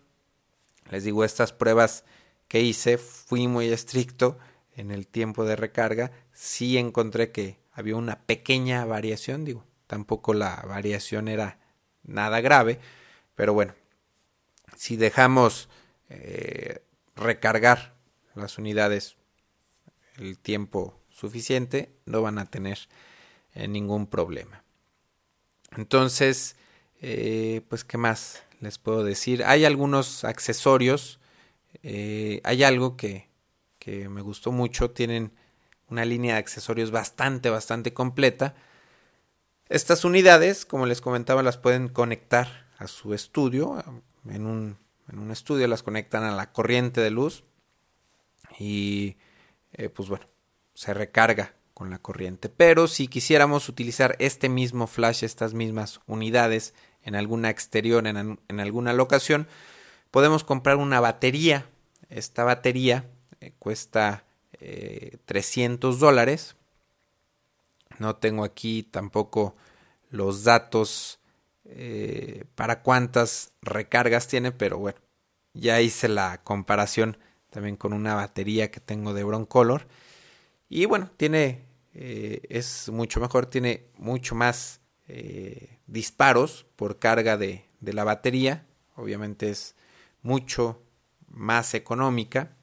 Les 0.90 1.04
digo, 1.04 1.24
estas 1.24 1.52
pruebas 1.52 2.06
que 2.48 2.60
hice 2.60 2.98
fui 2.98 3.46
muy 3.46 3.68
estricto 3.68 4.38
en 4.74 4.90
el 4.90 5.06
tiempo 5.06 5.44
de 5.44 5.56
recarga. 5.56 6.10
Sí 6.32 6.78
encontré 6.78 7.30
que 7.30 7.58
había 7.72 7.96
una 7.96 8.20
pequeña 8.20 8.84
variación, 8.84 9.44
digo, 9.44 9.64
tampoco 9.86 10.34
la 10.34 10.64
variación 10.66 11.28
era 11.28 11.58
nada 12.02 12.40
grave, 12.40 12.80
pero 13.34 13.54
bueno, 13.54 13.74
si 14.76 14.96
dejamos 14.96 15.68
eh, 16.08 16.82
recargar 17.14 17.94
las 18.34 18.58
unidades 18.58 19.16
el 20.16 20.38
tiempo 20.38 20.98
suficiente, 21.10 21.92
no 22.06 22.22
van 22.22 22.38
a 22.38 22.46
tener 22.46 22.78
eh, 23.54 23.68
ningún 23.68 24.06
problema. 24.06 24.64
Entonces, 25.76 26.56
eh, 27.00 27.62
pues, 27.68 27.84
¿qué 27.84 27.98
más 27.98 28.42
les 28.60 28.78
puedo 28.78 29.04
decir? 29.04 29.44
Hay 29.44 29.64
algunos 29.64 30.24
accesorios, 30.24 31.17
eh, 31.90 32.40
hay 32.44 32.64
algo 32.64 32.96
que, 32.96 33.28
que 33.78 34.08
me 34.08 34.20
gustó 34.20 34.52
mucho, 34.52 34.90
tienen 34.90 35.32
una 35.88 36.04
línea 36.04 36.34
de 36.34 36.40
accesorios 36.40 36.90
bastante, 36.90 37.48
bastante 37.48 37.94
completa. 37.94 38.54
Estas 39.68 40.04
unidades, 40.04 40.66
como 40.66 40.84
les 40.84 41.00
comentaba, 41.00 41.42
las 41.42 41.56
pueden 41.56 41.88
conectar 41.88 42.66
a 42.76 42.86
su 42.88 43.14
estudio. 43.14 43.82
En 44.28 44.46
un, 44.46 44.76
en 45.10 45.18
un 45.18 45.30
estudio 45.30 45.66
las 45.66 45.82
conectan 45.82 46.24
a 46.24 46.34
la 46.34 46.52
corriente 46.52 47.00
de 47.00 47.10
luz 47.10 47.44
y 48.58 49.16
eh, 49.72 49.88
pues 49.88 50.08
bueno, 50.08 50.26
se 50.74 50.92
recarga 50.92 51.54
con 51.74 51.90
la 51.90 51.98
corriente. 51.98 52.48
Pero 52.48 52.88
si 52.88 53.08
quisiéramos 53.08 53.68
utilizar 53.68 54.16
este 54.18 54.48
mismo 54.48 54.86
flash, 54.86 55.24
estas 55.24 55.54
mismas 55.54 56.00
unidades 56.06 56.74
en 57.02 57.14
alguna 57.14 57.50
exterior, 57.50 58.06
en, 58.06 58.60
alguna 58.60 58.92
locación, 58.92 59.48
podemos 60.10 60.44
comprar 60.44 60.76
una 60.76 61.00
batería. 61.00 61.66
Esta 62.08 62.44
batería 62.44 63.04
eh, 63.40 63.52
cuesta 63.58 64.24
300 65.26 65.94
eh, 65.94 65.98
dólares. 65.98 66.56
No 67.98 68.16
tengo 68.16 68.44
aquí 68.44 68.82
tampoco 68.82 69.56
los 70.10 70.44
datos 70.44 71.20
para 72.54 72.82
cuántas 72.82 73.52
recargas 73.60 74.26
tiene, 74.26 74.52
pero 74.52 74.78
bueno, 74.78 74.98
ya 75.52 75.82
hice 75.82 76.08
la 76.08 76.42
comparación 76.42 77.18
también 77.50 77.76
con 77.76 77.92
una 77.92 78.14
batería 78.14 78.70
que 78.70 78.80
tengo 78.80 79.14
de 79.14 79.24
Broncolor. 79.24 79.86
Y 80.68 80.84
bueno, 80.86 81.10
tiene, 81.16 81.64
eh, 81.94 82.42
es 82.48 82.88
mucho 82.90 83.20
mejor, 83.20 83.46
tiene 83.46 83.86
mucho 83.96 84.34
más 84.34 84.80
eh, 85.08 85.78
disparos 85.86 86.66
por 86.76 86.98
carga 86.98 87.36
de, 87.36 87.64
de 87.80 87.92
la 87.92 88.04
batería. 88.04 88.66
Obviamente 88.96 89.50
es 89.50 89.74
mucho 90.22 90.82
más 91.30 91.74
económica. 91.74 92.56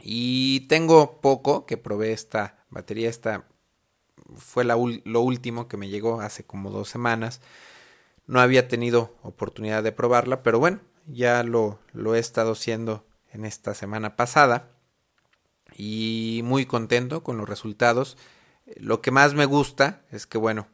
Y 0.00 0.60
tengo 0.68 1.20
poco 1.20 1.66
que 1.66 1.76
probé 1.76 2.12
esta 2.12 2.64
batería. 2.70 3.08
Esta 3.08 3.46
fue 4.36 4.64
la, 4.64 4.76
lo 4.76 5.20
último 5.20 5.68
que 5.68 5.76
me 5.76 5.88
llegó 5.88 6.20
hace 6.20 6.44
como 6.44 6.70
dos 6.70 6.88
semanas. 6.88 7.40
No 8.26 8.40
había 8.40 8.68
tenido 8.68 9.16
oportunidad 9.22 9.82
de 9.82 9.92
probarla, 9.92 10.42
pero 10.42 10.58
bueno, 10.58 10.80
ya 11.06 11.42
lo, 11.42 11.78
lo 11.92 12.14
he 12.14 12.18
estado 12.18 12.52
haciendo 12.52 13.06
en 13.32 13.44
esta 13.44 13.74
semana 13.74 14.16
pasada 14.16 14.70
y 15.76 16.40
muy 16.44 16.66
contento 16.66 17.22
con 17.22 17.36
los 17.36 17.48
resultados. 17.48 18.16
Lo 18.76 19.00
que 19.00 19.10
más 19.10 19.34
me 19.34 19.44
gusta 19.44 20.02
es 20.10 20.26
que, 20.26 20.38
bueno, 20.38 20.66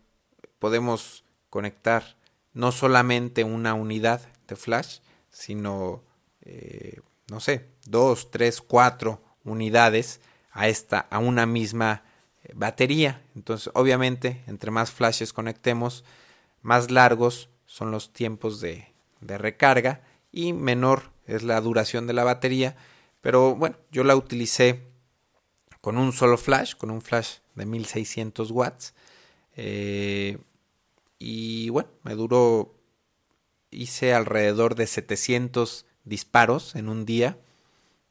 podemos 0.59 1.25
conectar 1.51 2.17
no 2.55 2.73
solamente 2.73 3.45
una 3.45 3.75
unidad 3.75 4.21
de 4.47 4.57
flash, 4.57 5.01
sino, 5.31 6.03
eh, 6.43 7.01
no 7.31 7.41
sé, 7.41 7.69
dos, 7.87 8.31
tres, 8.31 8.61
cuatro 8.61 9.23
unidades 9.45 10.21
a 10.51 10.69
esta, 10.69 10.99
a 10.99 11.19
una 11.19 11.47
misma 11.47 12.05
eh, 12.45 12.53
batería. 12.55 13.23
Entonces, 13.35 13.71
obviamente, 13.75 14.43
entre 14.47 14.71
más 14.71 14.91
flashes 14.91 15.33
conectemos, 15.33 16.05
más 16.61 16.91
largos 16.91 17.49
son 17.67 17.91
los 17.91 18.13
tiempos 18.13 18.61
de, 18.61 18.89
recarga 19.21 20.03
y 20.33 20.53
menor 20.53 21.13
es 21.27 21.43
la 21.43 21.61
duración 21.61 22.07
de 22.07 22.13
la 22.13 22.25
batería. 22.25 22.77
Pero 23.21 23.55
bueno, 23.55 23.77
yo 23.91 24.05
la 24.05 24.17
utilicé 24.17 24.83
con 25.81 25.97
un 25.97 26.13
solo 26.13 26.37
flash, 26.37 26.75
con 26.75 26.91
un 26.91 27.01
flash 27.01 27.39
de 27.55 27.67
1600 27.67 28.51
watts. 28.51 28.95
Eh, 29.57 30.39
y 31.19 31.69
bueno, 31.71 31.89
me 32.03 32.15
duró, 32.15 32.75
hice 33.71 34.13
alrededor 34.13 34.75
de 34.75 34.87
700 34.87 35.87
disparos 36.05 36.75
en 36.75 36.89
un 36.89 37.05
día, 37.05 37.39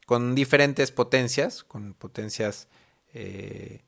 con 0.06 0.36
diferentes 0.36 0.92
potencias, 0.92 1.64
con 1.64 1.94
potencias 1.94 2.68
eh, 3.14 3.82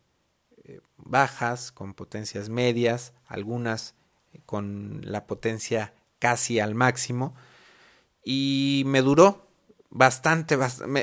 bajas, 0.97 1.71
con 1.71 1.93
potencias 1.93 2.49
medias, 2.49 3.13
algunas 3.27 3.95
con 4.45 5.01
la 5.03 5.27
potencia 5.27 5.93
casi 6.19 6.59
al 6.59 6.75
máximo. 6.75 7.35
Y 8.23 8.83
me 8.85 9.01
duró 9.01 9.47
bastante, 9.89 10.57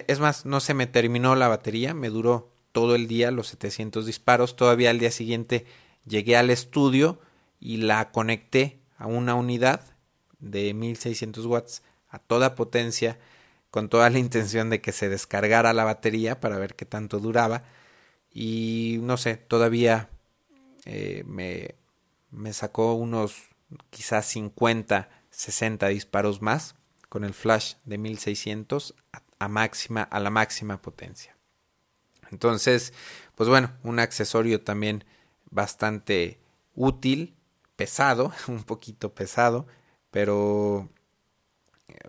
es 0.06 0.20
más, 0.20 0.46
no 0.46 0.60
se 0.60 0.74
me 0.74 0.86
terminó 0.86 1.36
la 1.36 1.48
batería, 1.48 1.94
me 1.94 2.08
duró 2.08 2.50
todo 2.72 2.94
el 2.94 3.06
día 3.06 3.30
los 3.30 3.48
700 3.48 4.06
disparos, 4.06 4.56
todavía 4.56 4.90
al 4.90 4.98
día 4.98 5.10
siguiente 5.10 5.66
llegué 6.06 6.36
al 6.36 6.50
estudio 6.50 7.20
y 7.58 7.78
la 7.78 8.10
conecté 8.10 8.80
a 8.96 9.06
una 9.06 9.34
unidad 9.34 9.96
de 10.38 10.72
1600 10.72 11.46
watts 11.46 11.82
a 12.10 12.18
toda 12.18 12.54
potencia 12.54 13.18
con 13.70 13.88
toda 13.88 14.10
la 14.10 14.18
intención 14.18 14.68
de 14.70 14.80
que 14.80 14.92
se 14.92 15.08
descargara 15.08 15.72
la 15.72 15.84
batería 15.84 16.40
para 16.40 16.58
ver 16.58 16.74
qué 16.74 16.84
tanto 16.84 17.20
duraba 17.20 17.62
y 18.32 18.98
no 19.02 19.16
sé, 19.16 19.36
todavía 19.36 20.08
eh, 20.84 21.24
me, 21.26 21.74
me 22.30 22.52
sacó 22.52 22.94
unos 22.94 23.36
quizás 23.90 24.26
50, 24.26 25.08
60 25.30 25.88
disparos 25.88 26.42
más 26.42 26.76
con 27.08 27.24
el 27.24 27.34
flash 27.34 27.74
de 27.84 27.98
1600 27.98 28.94
a, 29.38 29.48
máxima, 29.48 30.02
a 30.02 30.20
la 30.20 30.30
máxima 30.30 30.80
potencia. 30.80 31.36
Entonces, 32.30 32.92
pues 33.34 33.48
bueno, 33.48 33.72
un 33.82 33.98
accesorio 33.98 34.62
también 34.62 35.04
bastante 35.50 36.38
útil, 36.74 37.34
pesado, 37.76 38.32
un 38.48 38.62
poquito 38.62 39.12
pesado, 39.14 39.66
pero 40.10 40.88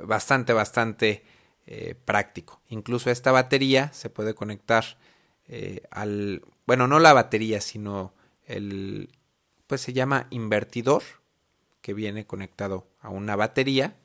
bastante, 0.04 0.54
bastante 0.54 1.24
eh, 1.66 1.96
práctico. 2.06 2.62
Incluso 2.68 3.10
esta 3.10 3.32
batería 3.32 3.92
se 3.94 4.10
puede 4.10 4.34
conectar 4.34 4.98
eh, 5.48 5.84
al, 5.92 6.44
bueno, 6.66 6.88
no 6.88 7.00
la 7.00 7.14
batería, 7.14 7.62
sino 7.62 8.14
el, 8.46 9.10
pues 9.68 9.82
se 9.82 9.94
llama 9.94 10.28
invertidor, 10.30 11.04
que 11.82 11.94
viene 11.94 12.26
conectado 12.26 12.88
a 13.00 13.10
una 13.10 13.36
batería, 13.36 13.96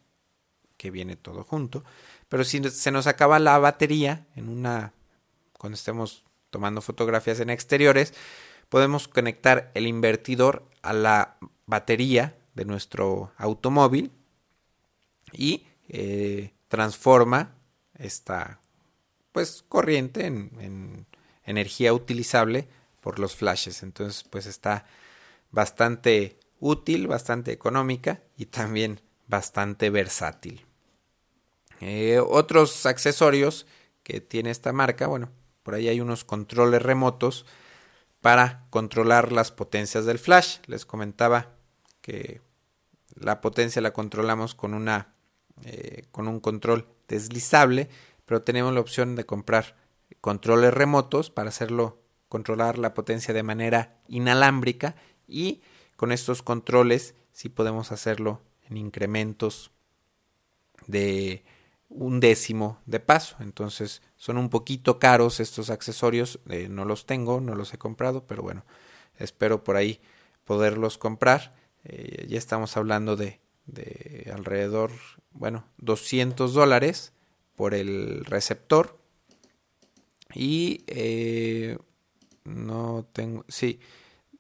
que 0.76 0.90
viene 0.90 1.16
todo 1.16 1.44
junto. 1.44 1.84
Pero 2.28 2.44
si 2.44 2.62
se 2.70 2.90
nos 2.90 3.06
acaba 3.06 3.38
la 3.38 3.58
batería 3.58 4.26
en 4.34 4.48
una, 4.48 4.92
cuando 5.58 5.74
estemos 5.74 6.24
tomando 6.50 6.80
fotografías 6.80 7.40
en 7.40 7.50
exteriores, 7.50 8.14
podemos 8.68 9.08
conectar 9.08 9.70
el 9.74 9.86
invertidor 9.86 10.68
a 10.82 10.92
la 10.92 11.36
batería 11.66 12.36
de 12.54 12.64
nuestro 12.64 13.32
automóvil 13.36 14.12
y 15.36 15.66
eh, 15.88 16.54
transforma 16.68 17.56
esta 17.94 18.60
pues 19.32 19.62
corriente 19.68 20.26
en, 20.26 21.06
energía 21.44 21.92
utilizable 21.92 22.68
por 23.00 23.18
los 23.18 23.36
flashes. 23.36 23.82
Entonces 23.82 24.24
pues 24.24 24.46
está 24.46 24.86
bastante 25.50 26.40
útil 26.58 27.06
bastante 27.06 27.52
económica 27.52 28.22
y 28.36 28.46
también 28.46 29.00
bastante 29.28 29.90
versátil. 29.90 30.64
Eh, 31.80 32.18
otros 32.18 32.86
accesorios 32.86 33.66
que 34.02 34.20
tiene 34.20 34.50
esta 34.50 34.72
marca 34.72 35.06
bueno 35.06 35.30
por 35.66 35.74
ahí 35.74 35.88
hay 35.88 36.00
unos 36.00 36.22
controles 36.22 36.80
remotos 36.80 37.44
para 38.20 38.66
controlar 38.70 39.32
las 39.32 39.50
potencias 39.50 40.04
del 40.04 40.20
flash. 40.20 40.58
Les 40.66 40.86
comentaba 40.86 41.56
que 42.02 42.40
la 43.16 43.40
potencia 43.40 43.82
la 43.82 43.92
controlamos 43.92 44.54
con 44.54 44.74
una 44.74 45.15
eh, 45.64 46.04
con 46.10 46.28
un 46.28 46.40
control 46.40 46.86
deslizable, 47.08 47.88
pero 48.24 48.42
tenemos 48.42 48.72
la 48.74 48.80
opción 48.80 49.16
de 49.16 49.24
comprar 49.24 49.76
controles 50.20 50.74
remotos 50.74 51.30
para 51.30 51.48
hacerlo 51.48 52.02
controlar 52.28 52.78
la 52.78 52.94
potencia 52.94 53.32
de 53.32 53.42
manera 53.42 53.98
inalámbrica 54.08 54.96
y 55.28 55.62
con 55.96 56.12
estos 56.12 56.42
controles 56.42 57.14
sí 57.32 57.48
podemos 57.48 57.92
hacerlo 57.92 58.42
en 58.68 58.76
incrementos 58.76 59.70
de 60.86 61.44
un 61.88 62.20
décimo 62.20 62.80
de 62.86 63.00
paso. 63.00 63.36
Entonces 63.40 64.02
son 64.16 64.38
un 64.38 64.50
poquito 64.50 64.98
caros 64.98 65.40
estos 65.40 65.70
accesorios. 65.70 66.40
Eh, 66.48 66.68
no 66.68 66.84
los 66.84 67.06
tengo, 67.06 67.40
no 67.40 67.54
los 67.54 67.72
he 67.74 67.78
comprado, 67.78 68.26
pero 68.26 68.42
bueno, 68.42 68.64
espero 69.16 69.64
por 69.64 69.76
ahí 69.76 70.00
poderlos 70.44 70.98
comprar. 70.98 71.54
Eh, 71.84 72.26
ya 72.28 72.38
estamos 72.38 72.76
hablando 72.76 73.16
de 73.16 73.40
de 73.66 74.30
alrededor, 74.34 74.92
bueno, 75.32 75.64
200 75.78 76.54
dólares 76.54 77.12
por 77.54 77.74
el 77.74 78.24
receptor. 78.24 78.98
Y 80.34 80.84
eh, 80.86 81.78
no 82.44 83.06
tengo, 83.12 83.44
sí, 83.48 83.80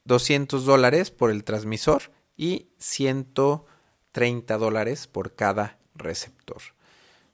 200 0.04 0.64
dólares 0.64 1.10
por 1.10 1.30
el 1.30 1.44
transmisor 1.44 2.12
y 2.36 2.68
130 2.78 4.58
dólares 4.58 5.06
por 5.06 5.34
cada 5.34 5.78
receptor. 5.94 6.62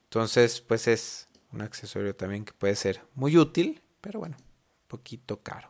Entonces, 0.05 0.61
pues 0.61 0.87
es 0.87 1.27
un 1.51 1.61
accesorio 1.61 2.15
también 2.15 2.45
que 2.45 2.53
puede 2.53 2.75
ser 2.75 3.01
muy 3.13 3.37
útil, 3.37 3.81
pero 4.01 4.19
bueno, 4.19 4.37
un 4.37 4.87
poquito 4.87 5.41
caro. 5.41 5.69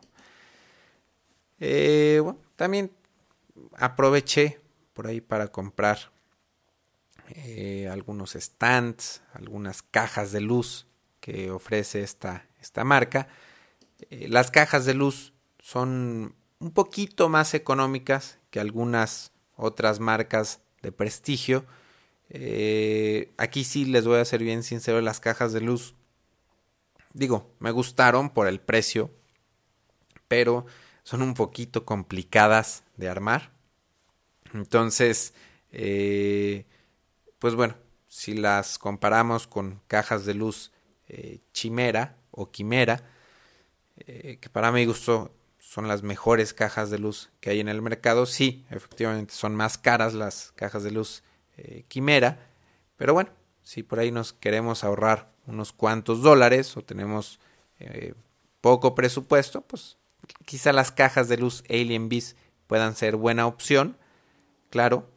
Eh, 1.60 2.22
también 2.56 2.92
aproveché 3.78 4.60
por 4.94 5.08
ahí 5.08 5.22
para 5.22 5.48
comprar 5.48 6.13
eh, 7.30 7.90
algunos 7.92 8.34
stands, 8.34 9.22
algunas 9.34 9.82
cajas 9.82 10.32
de 10.32 10.42
luz 10.42 10.88
que 11.20 11.52
ofrece 11.52 12.04
esta, 12.04 12.48
esta 12.60 12.84
marca. 12.84 13.28
Eh, 14.10 14.28
las 14.30 14.52
cajas 14.52 14.86
de 14.86 14.94
luz 14.94 15.34
son 15.60 16.36
un 16.60 16.72
poquito 16.72 17.30
más 17.30 17.54
económicas 17.54 18.40
que 18.50 18.60
algunas 18.60 19.32
otras 19.56 20.00
marcas 20.00 20.62
de 20.82 20.92
prestigio. 20.92 21.66
Eh, 22.30 23.34
aquí 23.38 23.64
sí 23.64 23.86
les 23.86 24.06
voy 24.06 24.20
a 24.20 24.26
ser 24.26 24.44
bien 24.44 24.64
sincero, 24.64 25.00
las 25.02 25.20
cajas 25.20 25.54
de 25.54 25.62
luz, 25.62 25.96
digo, 27.14 27.54
me 27.60 27.72
gustaron 27.72 28.30
por 28.30 28.48
el 28.48 28.60
precio, 28.60 29.12
pero 30.28 30.66
son 31.04 31.22
un 31.22 31.34
poquito 31.34 31.86
complicadas 31.86 32.84
de 32.98 33.10
armar. 33.10 33.52
Entonces, 34.54 35.34
eh, 35.72 36.66
pues 37.44 37.56
bueno, 37.56 37.76
si 38.08 38.36
las 38.36 38.80
comparamos 38.80 39.48
con 39.48 39.82
cajas 39.90 40.24
de 40.24 40.34
luz 40.34 40.72
eh, 41.10 41.42
Chimera 41.52 42.16
o 42.32 42.52
Quimera, 42.52 43.04
eh, 43.98 44.38
que 44.40 44.48
para 44.48 44.72
mi 44.72 44.86
gusto 44.86 45.36
son 45.60 45.90
las 45.90 46.04
mejores 46.04 46.54
cajas 46.54 46.90
de 46.90 47.00
luz 47.00 47.32
que 47.42 47.50
hay 47.50 47.60
en 47.60 47.68
el 47.68 47.82
mercado, 47.82 48.26
sí, 48.28 48.66
efectivamente 48.70 49.34
son 49.34 49.56
más 49.56 49.78
caras 49.78 50.14
las 50.14 50.54
cajas 50.56 50.84
de 50.84 50.92
luz 50.92 51.22
eh, 51.58 51.84
Quimera, 51.90 52.48
pero 52.96 53.14
bueno, 53.14 53.32
si 53.62 53.84
por 53.84 54.00
ahí 54.00 54.10
nos 54.10 54.32
queremos 54.32 54.86
ahorrar 54.86 55.30
unos 55.46 55.74
cuantos 55.74 56.22
dólares 56.22 56.78
o 56.78 56.82
tenemos 56.82 57.42
poco 58.62 58.96
presupuesto, 58.96 59.60
pues 59.60 59.98
quizá 60.46 60.72
las 60.72 60.94
cajas 60.94 61.28
de 61.28 61.36
luz 61.36 61.66
Alien 61.70 62.08
Beast 62.08 62.38
puedan 62.68 62.96
ser 62.96 63.18
buena 63.18 63.48
opción, 63.48 63.98
claro, 64.70 65.10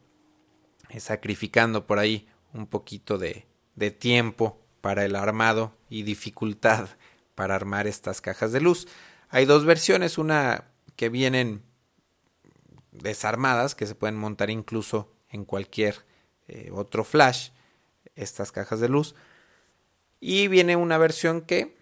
sacrificando 0.99 1.85
por 1.87 1.99
ahí 1.99 2.27
un 2.53 2.67
poquito 2.67 3.17
de, 3.17 3.45
de 3.75 3.91
tiempo 3.91 4.59
para 4.81 5.05
el 5.05 5.15
armado 5.15 5.73
y 5.89 6.03
dificultad 6.03 6.89
para 7.35 7.55
armar 7.55 7.87
estas 7.87 8.21
cajas 8.21 8.51
de 8.51 8.61
luz. 8.61 8.87
Hay 9.29 9.45
dos 9.45 9.65
versiones, 9.65 10.17
una 10.17 10.65
que 10.95 11.09
vienen 11.09 11.61
desarmadas, 12.91 13.75
que 13.75 13.85
se 13.85 13.95
pueden 13.95 14.15
montar 14.15 14.49
incluso 14.49 15.13
en 15.29 15.45
cualquier 15.45 16.05
eh, 16.47 16.69
otro 16.73 17.03
flash, 17.03 17.49
estas 18.15 18.51
cajas 18.51 18.79
de 18.79 18.89
luz. 18.89 19.15
Y 20.19 20.47
viene 20.47 20.75
una 20.75 20.97
versión 20.97 21.41
que 21.41 21.77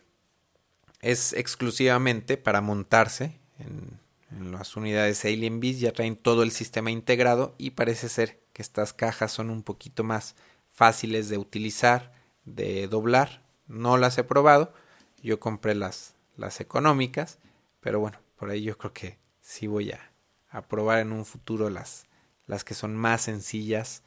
es 1.02 1.34
exclusivamente 1.34 2.38
para 2.38 2.62
montarse 2.62 3.40
en 3.60 4.00
las 4.32 4.76
unidades 4.76 5.24
Alien 5.26 5.60
Beast, 5.60 5.80
ya 5.80 5.94
traen 5.94 6.16
todo 6.16 6.44
el 6.44 6.52
sistema 6.52 6.92
integrado 6.92 7.56
y 7.58 7.72
parece 7.72 8.10
ser 8.10 8.42
que 8.54 8.62
estas 8.62 8.94
cajas 8.94 9.32
son 9.32 9.50
un 9.50 9.64
poquito 9.64 10.04
más 10.04 10.36
fáciles 10.68 11.30
de 11.30 11.38
utilizar, 11.38 12.14
de 12.44 12.88
doblar. 12.88 13.44
No 13.68 13.98
las 13.98 14.18
he 14.18 14.24
probado, 14.24 14.74
yo 15.22 15.40
compré 15.40 15.76
las, 15.76 16.16
las 16.38 16.60
económicas, 16.60 17.40
pero 17.80 18.00
bueno, 18.00 18.20
por 18.36 18.50
ahí 18.50 18.64
yo 18.64 18.78
creo 18.78 18.94
que 18.94 19.18
sí 19.42 19.68
voy 19.68 19.92
a, 19.92 20.12
a 20.50 20.68
probar 20.68 21.00
en 21.00 21.12
un 21.12 21.26
futuro 21.26 21.70
las, 21.70 22.08
las 22.48 22.64
que 22.64 22.74
son 22.74 22.96
más 22.96 23.22
sencillas 23.22 24.04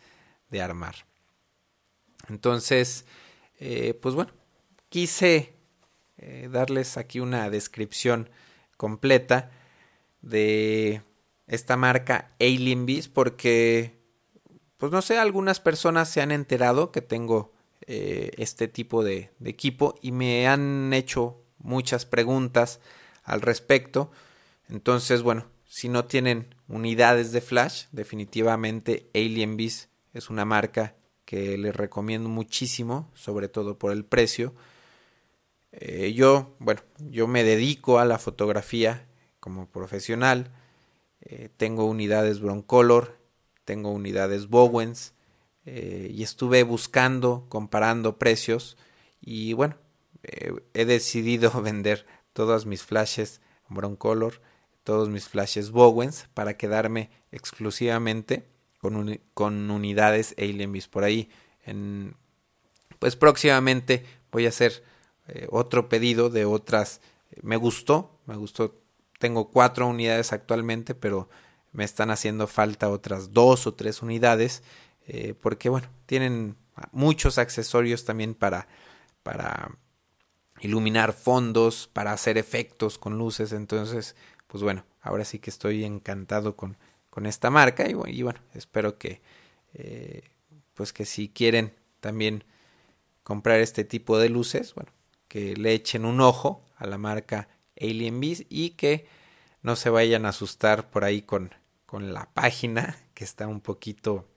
de 0.51 0.63
armar. 0.63 1.07
Entonces, 2.29 3.05
eh, 3.59 3.95
pues 4.01 4.15
bueno, 4.15 4.33
quise 4.89 5.55
eh, 6.17 6.49
darles 6.51 6.97
aquí 6.97 7.21
una 7.21 7.51
descripción 7.51 8.31
completa 8.77 9.51
de 10.21 11.03
esta 11.47 11.77
marca 11.77 12.33
Alien 12.41 12.87
Beast 12.87 13.13
porque 13.13 13.99
pues 14.79 14.93
no 14.93 15.03
sé, 15.03 15.19
algunas 15.19 15.61
personas 15.61 16.09
se 16.09 16.23
han 16.23 16.31
enterado 16.31 16.93
que 16.93 17.03
tengo 17.03 17.53
eh, 17.87 18.31
este 18.39 18.69
tipo 18.69 19.03
de, 19.03 19.31
equipo 19.45 19.97
y 20.01 20.13
me 20.13 20.47
han 20.47 20.93
hecho 20.93 21.43
muchas 21.59 22.07
preguntas 22.07 22.81
al 23.25 23.41
respecto. 23.41 24.11
Entonces, 24.69 25.23
bueno, 25.23 25.47
si 25.67 25.89
no 25.89 26.05
tienen 26.05 26.55
unidades 26.69 27.33
de 27.33 27.41
flash, 27.41 27.87
definitivamente 27.91 29.11
Alien 29.15 29.57
Beast 29.57 29.91
es 30.15 30.31
una 30.31 30.45
marca 30.45 30.95
que 31.25 31.59
les 31.59 31.75
recomiendo 31.75 32.29
muchísimo, 32.29 33.11
sobre 33.15 33.49
todo 33.49 33.79
por 33.79 33.91
el 33.91 34.05
precio. 34.05 34.55
Eh, 35.73 36.13
yo, 36.15 36.55
bueno, 36.61 36.83
yo 36.99 37.27
me 37.27 37.43
dedico 37.43 37.99
a 37.99 38.05
la 38.05 38.19
fotografía 38.19 39.08
como 39.40 39.66
profesional 39.66 40.51
eh, 41.20 41.48
tengo 41.57 41.87
unidades 41.87 42.40
Broncolor, 42.40 43.18
tengo 43.64 43.90
unidades 43.90 44.48
Bowens 44.48 45.14
eh, 45.66 46.11
y 46.14 46.22
estuve 46.22 46.62
buscando, 46.62 47.46
comparando 47.48 48.18
precios 48.18 48.77
y 49.20 49.53
bueno, 49.53 49.77
he 50.74 50.85
decidido 50.85 51.51
vender 51.62 52.07
todas 52.33 52.66
mis 52.66 52.83
flashes 52.83 53.40
Broncolor, 53.68 54.40
todos 54.85 55.09
mis 55.09 55.29
flashes 55.29 55.70
Bowens 55.70 56.29
para 56.35 56.57
quedarme 56.57 57.11
exclusivamente 57.33 58.46
con, 58.79 59.20
con 59.35 59.70
unidades 59.70 60.35
por 60.90 61.05
ahí. 61.05 61.29
En, 61.64 62.16
pues 62.98 63.16
próximamente 63.16 64.05
voy 64.33 64.46
a 64.46 64.51
hacer 64.51 64.83
eh, 65.29 65.46
otro 65.51 65.88
pedido 65.88 66.31
de 66.31 66.44
otras. 66.44 67.01
Me 67.42 67.57
gustó, 67.57 68.18
me 68.27 68.37
gustó. 68.37 68.81
Tengo 69.19 69.51
cuatro 69.51 69.87
unidades 69.87 70.33
actualmente, 70.33 70.95
pero 70.95 71.29
me 71.73 71.85
están 71.85 72.11
haciendo 72.11 72.47
falta 72.47 72.89
otras 72.89 73.33
dos 73.33 73.67
o 73.67 73.75
tres 73.75 74.03
unidades 74.03 74.63
eh, 75.09 75.35
porque 75.41 75.71
bueno, 75.71 75.89
tienen 76.05 76.57
muchos 76.93 77.39
accesorios 77.39 78.05
también 78.05 78.35
para, 78.35 78.69
para 79.23 79.79
iluminar 80.61 81.15
fondos, 81.15 81.89
para 81.91 82.13
hacer 82.13 82.37
efectos 82.37 82.99
con 82.99 83.17
luces. 83.17 83.53
Entonces, 83.53 84.17
pues 84.47 84.63
bueno, 84.63 84.85
ahora 85.01 85.25
sí 85.25 85.39
que 85.39 85.49
estoy 85.49 85.85
encantado 85.85 86.57
con, 86.57 86.77
con 87.09 87.25
esta 87.25 87.49
marca 87.49 87.89
y, 87.89 88.23
bueno, 88.23 88.39
espero 88.53 88.99
que, 88.99 89.23
eh, 89.73 90.23
pues 90.75 90.93
que 90.93 91.07
si 91.07 91.31
quieren 91.31 91.75
también 92.01 92.45
comprar 93.23 93.61
este 93.61 93.85
tipo 93.85 94.19
de 94.19 94.29
luces, 94.29 94.75
bueno, 94.75 94.93
que 95.27 95.57
le 95.57 95.73
echen 95.73 96.05
un 96.05 96.21
ojo 96.21 96.65
a 96.77 96.87
la 96.87 96.99
marca 96.99 97.49
Alien 97.81 98.21
y 98.49 98.71
que 98.71 99.07
no 99.62 99.77
se 99.77 99.91
vayan 99.91 100.27
a 100.27 100.31
asustar 100.31 100.91
por 100.91 101.05
ahí 101.05 101.23
con, 101.23 101.55
con 101.87 102.12
la 102.12 102.29
página 102.33 102.99
que 103.14 103.25
está 103.25 103.47
un 103.47 103.61
poquito 103.61 104.29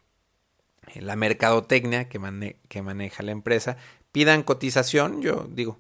en 0.88 1.06
la 1.06 1.16
mercadotecnia 1.16 2.10
que, 2.10 2.56
que 2.68 2.82
maneja 2.82 3.24
la 3.24 3.32
empresa. 3.32 3.78
Pidan 4.12 4.44
cotización, 4.44 5.22
yo 5.22 5.48
digo, 5.50 5.80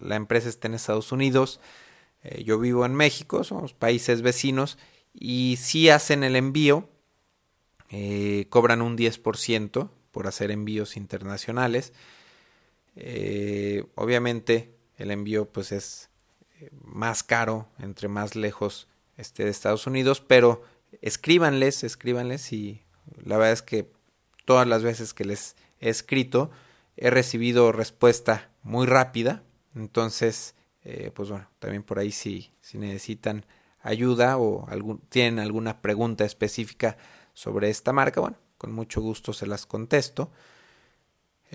la 0.00 0.16
empresa 0.16 0.48
está 0.48 0.68
en 0.68 0.74
Estados 0.74 1.12
Unidos, 1.12 1.60
eh, 2.22 2.44
yo 2.44 2.58
vivo 2.58 2.86
en 2.86 2.94
México, 2.94 3.42
somos 3.44 3.74
países 3.74 4.22
vecinos 4.22 4.78
y 5.12 5.56
si 5.60 5.88
hacen 5.88 6.24
el 6.24 6.36
envío, 6.36 6.88
eh, 7.90 8.46
cobran 8.50 8.82
un 8.82 8.96
10% 8.96 9.90
por 10.10 10.26
hacer 10.26 10.50
envíos 10.50 10.96
internacionales. 10.96 11.92
Eh, 12.96 13.84
obviamente 13.96 14.76
el 14.96 15.10
envío 15.10 15.46
pues 15.46 15.72
es 15.72 16.04
eh, 16.04 16.13
más 16.82 17.22
caro 17.22 17.68
entre 17.78 18.08
más 18.08 18.36
lejos 18.36 18.88
esté 19.16 19.44
de 19.44 19.50
Estados 19.50 19.86
Unidos, 19.86 20.20
pero 20.20 20.62
escríbanles, 21.02 21.84
escríbanles 21.84 22.52
y 22.52 22.82
la 23.22 23.36
verdad 23.36 23.52
es 23.52 23.62
que 23.62 23.90
todas 24.44 24.66
las 24.66 24.82
veces 24.82 25.14
que 25.14 25.24
les 25.24 25.56
he 25.80 25.88
escrito 25.88 26.50
he 26.96 27.10
recibido 27.10 27.72
respuesta 27.72 28.50
muy 28.62 28.86
rápida, 28.86 29.42
entonces 29.74 30.54
eh, 30.84 31.10
pues 31.14 31.30
bueno, 31.30 31.48
también 31.58 31.82
por 31.82 31.98
ahí 31.98 32.12
si, 32.12 32.52
si 32.60 32.78
necesitan 32.78 33.46
ayuda 33.80 34.36
o 34.36 34.68
algún, 34.68 34.98
tienen 35.08 35.38
alguna 35.38 35.80
pregunta 35.80 36.24
específica 36.24 36.96
sobre 37.32 37.70
esta 37.70 37.92
marca, 37.92 38.20
bueno, 38.20 38.36
con 38.58 38.72
mucho 38.72 39.00
gusto 39.00 39.32
se 39.32 39.46
las 39.46 39.66
contesto. 39.66 40.30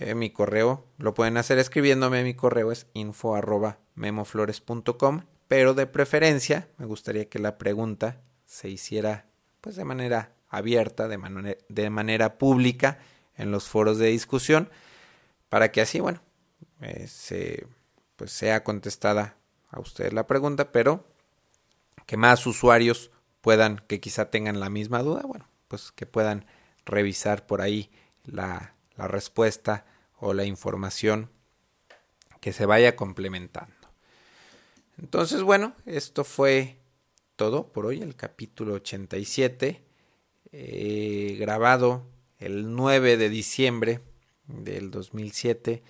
Eh, 0.01 0.15
mi 0.15 0.29
correo 0.29 0.87
lo 0.97 1.13
pueden 1.13 1.35
hacer 1.35 1.59
escribiéndome. 1.59 2.23
Mi 2.23 2.33
correo 2.33 2.71
es 2.71 2.87
info 2.93 3.37
memoflores.com. 3.95 5.25
Pero 5.49 5.73
de 5.73 5.87
preferencia 5.87 6.69
me 6.77 6.85
gustaría 6.85 7.27
que 7.27 7.39
la 7.39 7.57
pregunta 7.57 8.21
se 8.45 8.69
hiciera 8.69 9.25
pues 9.61 9.75
de 9.75 9.83
manera 9.83 10.31
abierta, 10.47 11.07
de, 11.09 11.57
de 11.67 11.89
manera 11.89 12.37
pública 12.37 12.99
en 13.35 13.51
los 13.51 13.67
foros 13.67 13.97
de 13.97 14.07
discusión 14.07 14.69
para 15.49 15.71
que 15.71 15.81
así, 15.81 15.99
bueno, 15.99 16.21
eh, 16.81 17.07
se, 17.07 17.67
pues 18.15 18.31
sea 18.31 18.63
contestada 18.63 19.35
a 19.69 19.79
ustedes 19.79 20.13
la 20.13 20.27
pregunta, 20.27 20.71
pero 20.71 21.05
que 22.05 22.15
más 22.15 22.45
usuarios 22.47 23.11
puedan, 23.41 23.83
que 23.87 23.99
quizá 23.99 24.29
tengan 24.29 24.59
la 24.59 24.69
misma 24.69 25.01
duda, 25.01 25.23
bueno, 25.25 25.49
pues 25.67 25.91
que 25.91 26.05
puedan 26.05 26.45
revisar 26.85 27.45
por 27.45 27.61
ahí 27.61 27.91
la, 28.23 28.75
la 28.99 29.07
respuesta 29.07 29.85
o 30.19 30.33
la 30.33 30.43
información 30.43 31.29
que 32.41 32.51
se 32.51 32.65
vaya 32.65 32.97
complementando. 32.97 33.73
Entonces, 34.97 35.41
bueno, 35.41 35.73
esto 35.85 36.25
fue 36.25 36.81
todo 37.37 37.71
por 37.71 37.85
hoy, 37.85 38.01
el 38.01 38.17
capítulo 38.17 38.73
87, 38.73 39.85
eh, 40.51 41.37
grabado 41.39 42.07
el 42.39 42.75
9 42.75 43.15
de 43.15 43.29
diciembre 43.29 44.01
del 44.47 44.91
2007. 44.91 45.81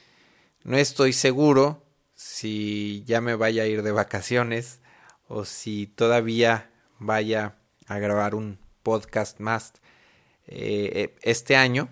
No 0.63 0.77
estoy 0.77 1.11
seguro 1.11 1.83
si 2.13 3.03
ya 3.07 3.21
me 3.21 3.33
vaya 3.33 3.63
a 3.63 3.65
ir 3.67 3.81
de 3.81 3.91
vacaciones 3.91 4.81
o 5.27 5.45
si 5.45 5.87
todavía 5.87 6.71
vaya 6.99 7.57
a 7.87 7.97
grabar 7.97 8.35
un 8.35 8.59
podcast 8.83 9.39
más 9.39 9.73
eh, 10.45 11.15
este 11.23 11.55
año. 11.55 11.89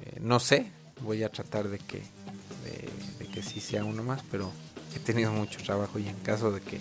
Eh, 0.00 0.18
no 0.20 0.40
sé, 0.40 0.70
voy 1.02 1.22
a 1.22 1.30
tratar 1.30 1.68
de 1.68 1.78
que, 1.78 2.02
de, 3.18 3.26
que 3.26 3.42
sí 3.42 3.60
sea 3.60 3.84
uno 3.84 4.02
más, 4.02 4.22
pero 4.30 4.50
he 4.94 4.98
tenido 4.98 5.32
mucho 5.32 5.60
trabajo 5.62 5.98
y 5.98 6.08
en 6.08 6.16
caso 6.16 6.50
de 6.50 6.60
que 6.60 6.80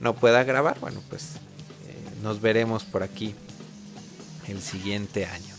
no 0.00 0.14
pueda 0.14 0.44
grabar, 0.44 0.78
bueno, 0.80 1.02
pues 1.08 1.34
eh, 1.86 2.20
nos 2.22 2.40
veremos 2.40 2.84
por 2.84 3.02
aquí 3.02 3.34
el 4.46 4.62
siguiente 4.62 5.26
año. 5.26 5.54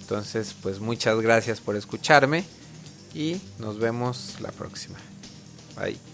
Entonces, 0.00 0.54
pues 0.62 0.80
muchas 0.80 1.20
gracias 1.20 1.60
por 1.60 1.76
escucharme 1.76 2.44
y 3.14 3.40
nos 3.58 3.78
vemos 3.78 4.36
la 4.40 4.52
próxima. 4.52 4.98
Bye. 5.76 6.13